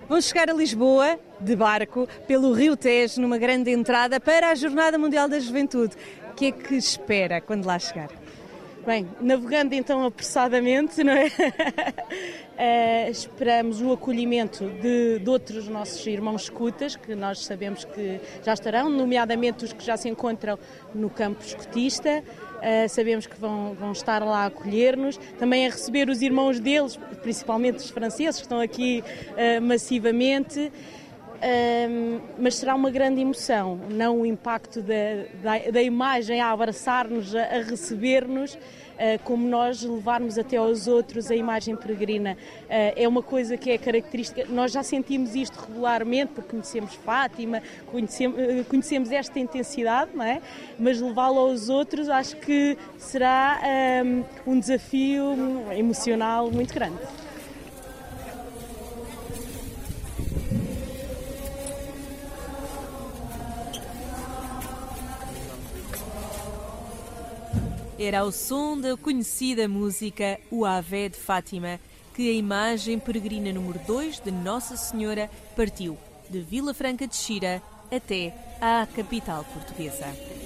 Vamos 0.09 0.25
chegar 0.25 0.49
a 0.49 0.53
Lisboa 0.53 1.19
de 1.39 1.55
barco 1.55 2.07
pelo 2.27 2.51
Rio 2.51 2.75
Tejo 2.75 3.21
numa 3.21 3.37
grande 3.37 3.69
entrada 3.69 4.19
para 4.19 4.49
a 4.49 4.55
Jornada 4.55 4.97
Mundial 4.97 5.29
da 5.29 5.39
Juventude. 5.39 5.95
O 6.31 6.33
que 6.33 6.47
é 6.47 6.51
que 6.51 6.75
espera 6.75 7.39
quando 7.39 7.67
lá 7.67 7.77
chegar? 7.77 8.09
Bem, 8.85 9.07
navegando 9.19 9.75
então 9.75 10.05
apressadamente, 10.05 11.03
não 11.03 11.11
é? 11.11 11.27
uh, 11.27 13.11
esperamos 13.11 13.81
o 13.81 13.91
acolhimento 13.91 14.69
de, 14.81 15.19
de, 15.19 15.29
outros 15.29 15.67
nossos 15.67 16.05
irmãos 16.07 16.43
escutas, 16.43 16.95
que 16.95 17.13
nós 17.13 17.45
sabemos 17.45 17.83
que 17.83 18.21
já 18.43 18.53
estarão, 18.53 18.89
nomeadamente 18.89 19.65
os 19.65 19.73
que 19.73 19.83
já 19.85 19.97
se 19.97 20.07
encontram 20.07 20.57
no 20.95 21.09
campo 21.09 21.43
escutista. 21.43 22.23
Uh, 22.59 22.89
sabemos 22.89 23.27
que 23.27 23.39
vão, 23.39 23.73
vão 23.73 23.91
estar 23.91 24.23
lá 24.23 24.43
a 24.43 24.45
acolher-nos, 24.47 25.17
também 25.37 25.67
a 25.67 25.69
receber 25.69 26.09
os 26.09 26.21
irmãos 26.21 26.59
deles, 26.59 26.97
principalmente 27.21 27.77
os 27.77 27.89
franceses, 27.89 28.37
que 28.37 28.43
estão 28.43 28.61
aqui 28.61 29.03
uh, 29.31 29.61
massivamente. 29.61 30.71
Um, 31.41 32.19
mas 32.37 32.55
será 32.55 32.75
uma 32.75 32.91
grande 32.91 33.21
emoção, 33.21 33.79
não 33.89 34.21
o 34.21 34.25
impacto 34.25 34.81
da, 34.81 35.23
da, 35.41 35.71
da 35.71 35.81
imagem 35.81 36.41
a 36.41 36.51
abraçar-nos, 36.51 37.33
a, 37.33 37.43
a 37.43 37.61
receber-nos, 37.61 38.55
uh, 38.55 38.59
como 39.23 39.47
nós 39.47 39.81
levarmos 39.81 40.37
até 40.37 40.57
aos 40.57 40.85
outros 40.85 41.31
a 41.31 41.35
imagem 41.35 41.77
peregrina. 41.77 42.33
Uh, 42.33 42.91
é 42.93 43.07
uma 43.07 43.23
coisa 43.23 43.55
que 43.55 43.71
é 43.71 43.77
característica, 43.77 44.45
nós 44.49 44.73
já 44.73 44.83
sentimos 44.83 45.33
isto 45.33 45.55
regularmente, 45.65 46.33
porque 46.33 46.49
conhecemos 46.49 46.93
Fátima, 46.95 47.63
conhecemos, 47.87 48.37
uh, 48.37 48.65
conhecemos 48.65 49.09
esta 49.09 49.39
intensidade, 49.39 50.11
não 50.13 50.25
é? 50.25 50.41
mas 50.77 50.99
levá-lo 50.99 51.39
aos 51.39 51.69
outros 51.69 52.09
acho 52.09 52.35
que 52.35 52.77
será 52.97 53.61
um, 54.45 54.53
um 54.55 54.59
desafio 54.59 55.37
emocional 55.71 56.51
muito 56.51 56.73
grande. 56.73 56.97
Era 68.01 68.19
ao 68.19 68.31
som 68.31 68.79
da 68.79 68.95
conhecida 68.95 69.67
música 69.67 70.39
O 70.49 70.63
Ave 70.63 71.09
de 71.09 71.17
Fátima 71.17 71.81
que 72.15 72.29
a 72.29 72.33
imagem 72.33 72.97
peregrina 72.97 73.51
número 73.51 73.77
2 73.85 74.21
de 74.21 74.31
Nossa 74.31 74.77
Senhora 74.77 75.29
partiu 75.53 75.97
de 76.29 76.39
Vila 76.39 76.73
Franca 76.73 77.05
de 77.05 77.17
Xira 77.17 77.61
até 77.91 78.33
à 78.61 78.87
capital 78.95 79.43
portuguesa. 79.53 80.38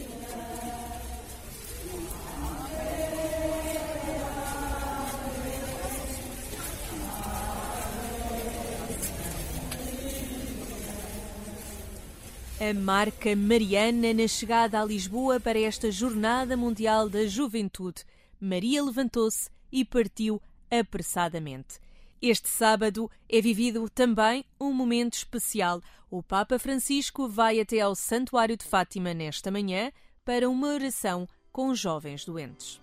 A 12.64 12.74
marca 12.74 13.36
mariana 13.36 14.14
na 14.14 14.26
chegada 14.26 14.80
a 14.80 14.86
Lisboa 14.86 15.38
para 15.38 15.60
esta 15.60 15.92
Jornada 15.92 16.56
Mundial 16.56 17.10
da 17.10 17.28
Juventude. 17.28 18.06
Maria 18.40 18.82
levantou-se 18.82 19.50
e 19.70 19.84
partiu 19.84 20.42
apressadamente. 20.72 21.78
Este 22.22 22.48
sábado 22.48 23.12
é 23.28 23.42
vivido 23.42 23.90
também 23.90 24.46
um 24.62 24.72
momento 24.72 25.16
especial. 25.16 25.82
O 26.10 26.24
Papa 26.24 26.58
Francisco 26.58 27.28
vai 27.28 27.60
até 27.60 27.82
ao 27.82 27.96
Santuário 27.96 28.56
de 28.56 28.64
Fátima 28.64 29.14
nesta 29.14 29.52
manhã 29.52 29.92
para 30.24 30.50
uma 30.50 30.70
oração 30.70 31.28
com 31.52 31.76
jovens 31.76 32.24
doentes. 32.24 32.80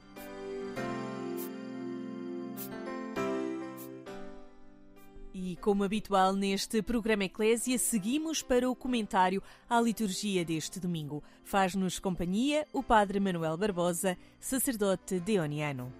E, 5.42 5.56
como 5.56 5.84
habitual 5.84 6.34
neste 6.34 6.82
programa 6.82 7.24
Eclésia, 7.24 7.78
seguimos 7.78 8.42
para 8.42 8.68
o 8.68 8.76
comentário 8.76 9.42
à 9.70 9.80
liturgia 9.80 10.44
deste 10.44 10.78
domingo. 10.78 11.24
Faz-nos 11.42 11.98
companhia 11.98 12.66
o 12.74 12.82
Padre 12.82 13.18
Manuel 13.18 13.56
Barbosa, 13.56 14.18
sacerdote 14.38 15.18
deoniano. 15.18 15.90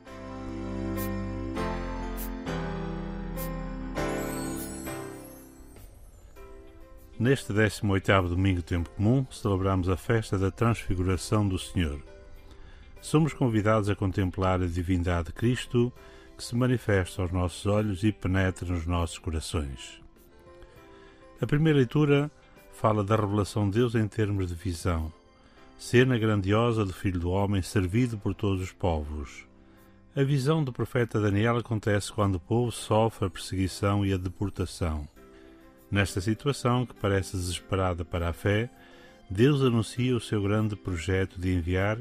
Neste 7.19 7.51
18º 7.55 8.29
domingo 8.29 8.61
tempo 8.61 8.91
comum, 8.91 9.25
celebramos 9.31 9.89
a 9.89 9.97
festa 9.97 10.37
da 10.37 10.51
Transfiguração 10.51 11.49
do 11.49 11.59
Senhor. 11.59 12.05
Somos 13.01 13.33
convidados 13.33 13.89
a 13.89 13.97
contemplar 13.97 14.61
a 14.61 14.67
divindade 14.67 15.29
de 15.29 15.33
Cristo 15.33 15.91
que 16.41 16.47
se 16.47 16.57
manifesta 16.57 17.21
aos 17.21 17.31
nossos 17.31 17.67
olhos 17.67 18.03
e 18.03 18.11
penetra 18.11 18.67
nos 18.67 18.87
nossos 18.87 19.19
corações. 19.19 20.01
A 21.39 21.47
primeira 21.47 21.77
leitura 21.77 22.31
fala 22.73 23.05
da 23.05 23.15
revelação 23.15 23.69
de 23.69 23.79
Deus 23.79 23.95
em 23.95 24.09
termos 24.09 24.49
de 24.49 24.55
visão, 24.55 25.13
cena 25.77 26.17
grandiosa 26.17 26.83
do 26.83 26.95
Filho 26.95 27.21
do 27.21 27.31
Homem 27.31 27.61
servido 27.61 28.17
por 28.17 28.35
todos 28.35 28.63
os 28.63 28.73
povos. 28.73 29.45
A 30.17 30.23
visão 30.23 30.65
do 30.65 30.73
profeta 30.73 31.21
Daniel 31.21 31.59
acontece 31.59 32.11
quando 32.11 32.37
o 32.37 32.41
povo 32.41 32.73
sofre 32.73 33.27
a 33.27 33.31
perseguição 33.31 34.07
e 34.07 34.15
a 34.15 34.17
deportação. 34.17 35.07
Nesta 35.91 36.23
situação, 36.23 36.87
que 36.87 36.95
parece 36.95 37.37
desesperada 37.37 38.03
para 38.03 38.31
a 38.31 38.33
fé, 38.33 38.71
Deus 39.29 39.61
anuncia 39.61 40.17
o 40.17 40.21
seu 40.21 40.43
grande 40.43 40.75
projeto 40.75 41.39
de 41.39 41.53
enviar 41.53 41.99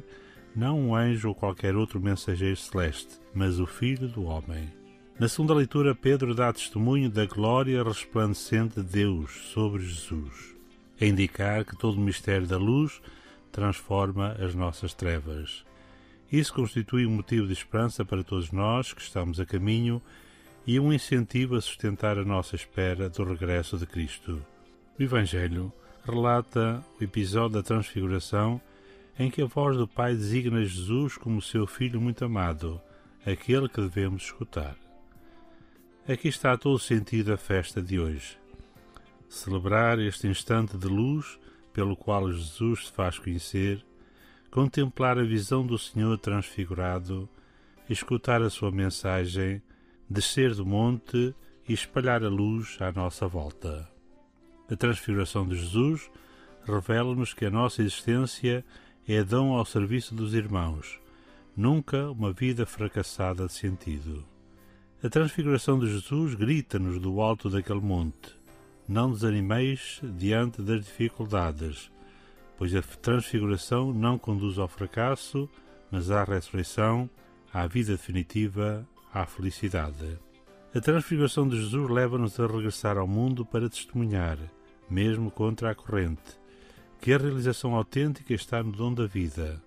não 0.60 0.78
um 0.78 0.93
anjo 0.93 1.30
ou 1.30 1.36
qualquer 1.36 1.74
outro 1.74 2.01
mensageiro 2.01 2.57
celeste, 2.57 3.18
mas 3.34 3.62
o 3.62 3.66
Filho 3.66 4.10
do 4.10 4.26
Homem. 4.26 4.70
Na 5.18 5.30
segunda 5.30 5.53
leitura, 5.53 5.95
Pedro 5.95 6.36
dá 6.36 6.51
testemunho 6.51 7.10
da 7.10 7.26
glória 7.26 7.82
resplandecente 7.82 8.82
de 8.82 8.84
Deus 8.84 9.32
sobre 9.53 9.82
Jesus, 9.82 10.53
a 10.99 11.05
indicar 11.05 11.64
que 11.64 11.78
todo 11.78 11.95
o 11.95 12.01
mistério 12.01 12.45
da 12.45 12.57
luz 12.57 13.01
transforma 13.53 14.36
as 14.38 14.53
nossas 14.53 14.93
trevas. 14.93 15.66
Isso 16.30 16.53
constitui 16.53 17.05
um 17.05 17.12
motivo 17.12 17.47
de 17.47 17.53
esperança 17.53 18.03
para 18.03 18.22
todos 18.22 18.51
nós 18.51 18.91
que 18.91 19.01
estamos 19.01 19.39
a 19.39 19.45
caminho 19.45 20.01
e 20.68 20.78
um 20.78 20.91
incentivo 20.91 21.55
a 21.55 21.62
sustentar 21.62 22.18
a 22.20 22.26
nossa 22.26 22.57
espera 22.57 23.10
do 23.10 23.24
regresso 23.24 23.78
de 23.78 23.86
Cristo. 23.86 24.45
O 24.99 25.01
Evangelho 25.01 25.72
relata 26.05 26.84
o 26.99 27.03
episódio 27.03 27.57
da 27.57 27.64
Transfiguração 27.64 28.62
em 29.20 29.30
que 29.30 29.42
a 29.42 29.46
voz 29.46 29.76
do 29.76 29.86
Pai 29.86 30.16
designa 30.16 30.64
Jesus 30.64 31.18
como 31.18 31.42
seu 31.42 31.68
Filho 31.68 32.00
muito 32.00 32.24
amado, 32.24 32.82
aquele 33.26 33.68
que 33.68 33.82
devemos 33.82 34.24
escutar. 34.24 34.78
Aqui 36.08 36.30
está 36.30 36.58
todo 36.58 36.76
o 36.76 36.80
sentido 36.80 37.32
da 37.32 37.38
festa 37.38 37.82
de 37.82 38.00
hoje. 38.00 38.40
Celebrar 39.28 40.00
este 40.00 40.26
instante 40.26 40.78
de 40.78 40.88
luz 40.88 41.38
pelo 41.74 41.98
qual 41.98 42.32
Jesus 42.32 42.88
se 42.88 42.94
faz 42.94 43.20
conhecer, 43.20 43.86
contemplar 44.50 45.20
a 45.20 45.24
visão 45.24 45.68
do 45.68 45.78
Senhor 45.78 46.18
transfigurado, 46.18 47.28
escutar 47.90 48.42
a 48.42 48.50
sua 48.50 48.72
mensagem, 48.72 49.62
descer 50.10 50.56
do 50.56 50.66
monte 50.66 51.36
e 51.68 51.74
espalhar 51.74 52.24
a 52.24 52.30
luz 52.30 52.78
à 52.80 52.90
nossa 52.94 53.28
volta. 53.28 53.88
A 54.72 54.76
transfiguração 54.78 55.46
de 55.46 55.58
Jesus 55.58 56.10
revela-nos 56.66 57.34
que 57.34 57.46
a 57.46 57.52
nossa 57.52 57.82
existência 57.82 58.60
é 58.60 58.89
dom 59.28 59.54
ao 59.58 59.66
serviço 59.66 60.14
dos 60.14 60.34
irmãos, 60.34 61.00
nunca 61.56 62.10
uma 62.12 62.32
vida 62.32 62.66
fracassada 62.66 63.47
de 63.47 63.54
sentido. 63.54 64.26
A 65.04 65.10
transfiguração 65.10 65.80
de 65.80 65.88
Jesus 65.91 66.36
grita-nos 66.36 67.00
do 67.00 67.22
alto 67.22 67.50
daquele 67.50 67.82
monte: 67.82 68.36
Não 68.88 69.12
desanimeis 69.12 70.02
diante 70.04 70.62
das 70.62 70.86
dificuldades, 70.86 71.91
pois 72.58 72.76
a 72.76 72.82
transfiguração 72.82 73.93
não 73.93 74.18
conduz 74.18 74.58
ao 74.58 74.68
fracasso, 74.68 75.50
mas 75.89 76.12
à 76.12 76.24
ressurreição, 76.24 77.10
à 77.54 77.66
vida 77.66 77.93
definitiva, 77.93 78.88
à 79.14 79.26
felicidade. 79.26 80.20
A 80.74 80.80
transfiguração 80.80 81.47
de 81.47 81.58
Jesus 81.58 81.89
leva-nos 81.89 82.39
a 82.39 82.45
regressar 82.45 82.97
ao 82.97 83.08
mundo 83.08 83.43
para 83.45 83.70
testemunhar, 83.70 84.38
mesmo 84.89 85.32
contra 85.32 85.72
a 85.72 85.76
corrente, 85.76 86.39
que 87.02 87.14
a 87.14 87.18
realização 87.18 87.76
autêntica 87.76 88.34
está 88.34 88.62
no 88.62 88.72
dom 88.72 88.93
da 88.93 89.08
vida. 89.08 89.62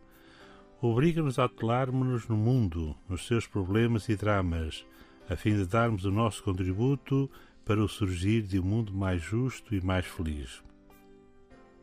Obriga-nos 0.81 1.39
a 1.39 1.45
atelarmos-nos 1.45 2.29
no 2.29 2.37
mundo, 2.37 2.95
nos 3.09 3.27
seus 3.27 3.47
problemas 3.47 4.09
e 4.09 4.17
dramas, 4.17 4.85
a 5.31 5.37
fim 5.37 5.57
de 5.57 5.65
darmos 5.65 6.05
o 6.05 6.11
nosso 6.11 6.43
contributo 6.43 7.31
para 7.65 7.83
o 7.83 7.89
surgir 7.89 8.43
de 8.43 8.59
um 8.59 8.65
mundo 8.65 8.93
mais 8.93 9.23
justo 9.23 9.75
e 9.75 9.81
mais 9.81 10.05
feliz. 10.05 10.63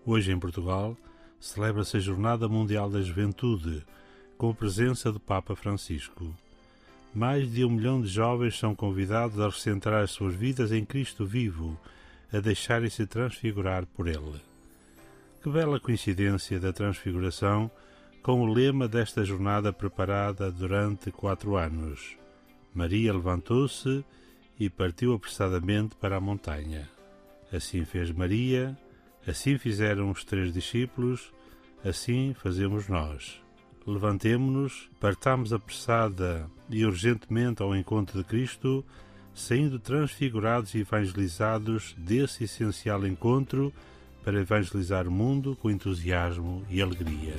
Hoje, 0.06 0.32
em 0.32 0.40
Portugal, 0.40 0.96
celebra-se 1.40 1.98
a 1.98 2.00
Jornada 2.00 2.48
Mundial 2.48 2.90
da 2.90 3.02
Juventude, 3.02 3.84
com 4.38 4.52
a 4.52 4.54
presença 4.54 5.12
do 5.12 5.20
Papa 5.20 5.56
Francisco. 5.56 6.36
Mais 7.14 7.52
de 7.52 7.66
um 7.66 7.72
milhão 7.72 8.02
de 8.02 8.08
jovens 8.08 8.60
são 8.60 8.76
convidados 8.76 9.40
a 9.40 9.46
recentrar 9.46 10.04
as 10.04 10.12
suas 10.12 10.36
vidas 10.36 10.72
em 10.72 10.86
Cristo 10.86 11.26
vivo, 11.26 11.80
a 12.32 12.40
deixarem-se 12.40 13.08
transfigurar 13.08 13.86
por 13.88 14.08
Ele. 14.08 14.49
Que 15.42 15.50
bela 15.50 15.80
coincidência 15.80 16.60
da 16.60 16.74
transfiguração 16.74 17.72
com 18.22 18.42
o 18.42 18.54
lema 18.54 18.90
desta 18.90 19.24
jornada 19.24 19.72
preparada 19.72 20.52
durante 20.52 21.12
quatro 21.12 21.56
anos. 21.56 22.18
Maria 22.74 23.14
levantou-se 23.14 24.04
e 24.60 24.70
partiu 24.70 25.14
apressadamente 25.14 25.96
para 25.96 26.18
a 26.18 26.20
montanha. 26.20 26.90
Assim 27.54 27.86
fez 27.86 28.12
Maria, 28.12 28.78
assim 29.26 29.58
fizeram 29.58 30.12
os 30.12 30.26
três 30.26 30.52
discípulos, 30.52 31.32
assim 31.86 32.34
fazemos 32.34 32.90
nós. 32.90 33.42
Levantemo-nos, 33.88 34.90
partamos 35.00 35.54
apressada 35.54 36.52
e 36.70 36.84
urgentemente 36.84 37.64
ao 37.64 37.74
encontro 37.74 38.18
de 38.18 38.26
Cristo, 38.26 38.86
saindo 39.34 39.80
transfigurados 39.80 40.76
e 40.76 40.80
evangelizados 40.80 41.96
desse 41.98 42.44
essencial 42.44 43.08
encontro 43.08 43.74
para 44.24 44.40
evangelizar 44.40 45.08
o 45.08 45.12
mundo 45.12 45.58
com 45.62 45.70
entusiasmo 45.70 46.64
e 46.70 46.82
alegria. 46.82 47.36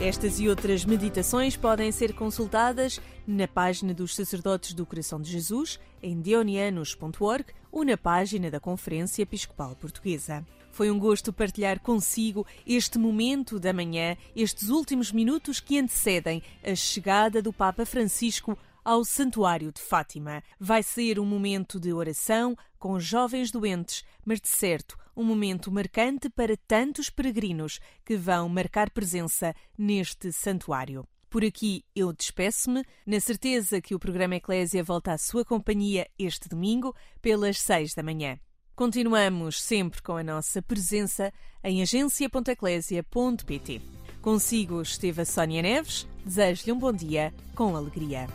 Estas 0.00 0.40
e 0.40 0.48
outras 0.48 0.82
meditações 0.86 1.58
podem 1.58 1.92
ser 1.92 2.14
consultadas 2.14 2.98
na 3.26 3.46
página 3.46 3.92
dos 3.92 4.14
Sacerdotes 4.14 4.72
do 4.72 4.86
Coração 4.86 5.20
de 5.20 5.30
Jesus, 5.30 5.78
em 6.02 6.18
deonianos.org 6.18 7.44
ou 7.70 7.84
na 7.84 7.98
página 7.98 8.50
da 8.50 8.58
Conferência 8.58 9.22
Episcopal 9.22 9.76
Portuguesa. 9.76 10.42
Foi 10.72 10.90
um 10.90 10.98
gosto 10.98 11.34
partilhar 11.34 11.80
consigo 11.80 12.46
este 12.66 12.98
momento 12.98 13.60
da 13.60 13.74
manhã, 13.74 14.16
estes 14.34 14.70
últimos 14.70 15.12
minutos 15.12 15.60
que 15.60 15.78
antecedem 15.78 16.42
a 16.64 16.74
chegada 16.74 17.42
do 17.42 17.52
Papa 17.52 17.84
Francisco 17.84 18.56
ao 18.84 19.04
Santuário 19.04 19.72
de 19.72 19.80
Fátima. 19.80 20.42
Vai 20.58 20.82
ser 20.82 21.18
um 21.18 21.24
momento 21.24 21.78
de 21.78 21.92
oração 21.92 22.56
com 22.78 22.98
jovens 22.98 23.50
doentes, 23.50 24.04
mas 24.24 24.40
de 24.40 24.48
certo 24.48 24.96
um 25.16 25.24
momento 25.24 25.70
marcante 25.70 26.30
para 26.30 26.56
tantos 26.56 27.10
peregrinos 27.10 27.78
que 28.04 28.16
vão 28.16 28.48
marcar 28.48 28.90
presença 28.90 29.54
neste 29.76 30.32
santuário. 30.32 31.06
Por 31.28 31.44
aqui 31.44 31.84
eu 31.94 32.12
despeço-me, 32.12 32.84
na 33.06 33.20
certeza 33.20 33.80
que 33.80 33.94
o 33.94 33.98
programa 33.98 34.34
Eclésia 34.34 34.82
volta 34.82 35.12
à 35.12 35.18
sua 35.18 35.44
companhia 35.44 36.08
este 36.18 36.48
domingo, 36.48 36.94
pelas 37.22 37.60
seis 37.60 37.94
da 37.94 38.02
manhã. 38.02 38.38
Continuamos 38.74 39.62
sempre 39.62 40.02
com 40.02 40.16
a 40.16 40.24
nossa 40.24 40.62
presença 40.62 41.32
em 41.62 41.82
agência.eclésia.pt. 41.82 43.99
Consigo 44.20 44.82
esteve 44.82 45.22
a 45.22 45.24
Sónia 45.24 45.62
Neves. 45.62 46.06
Desejo-lhe 46.24 46.72
um 46.72 46.78
bom 46.78 46.92
dia 46.92 47.32
com 47.54 47.74
alegria. 47.74 48.28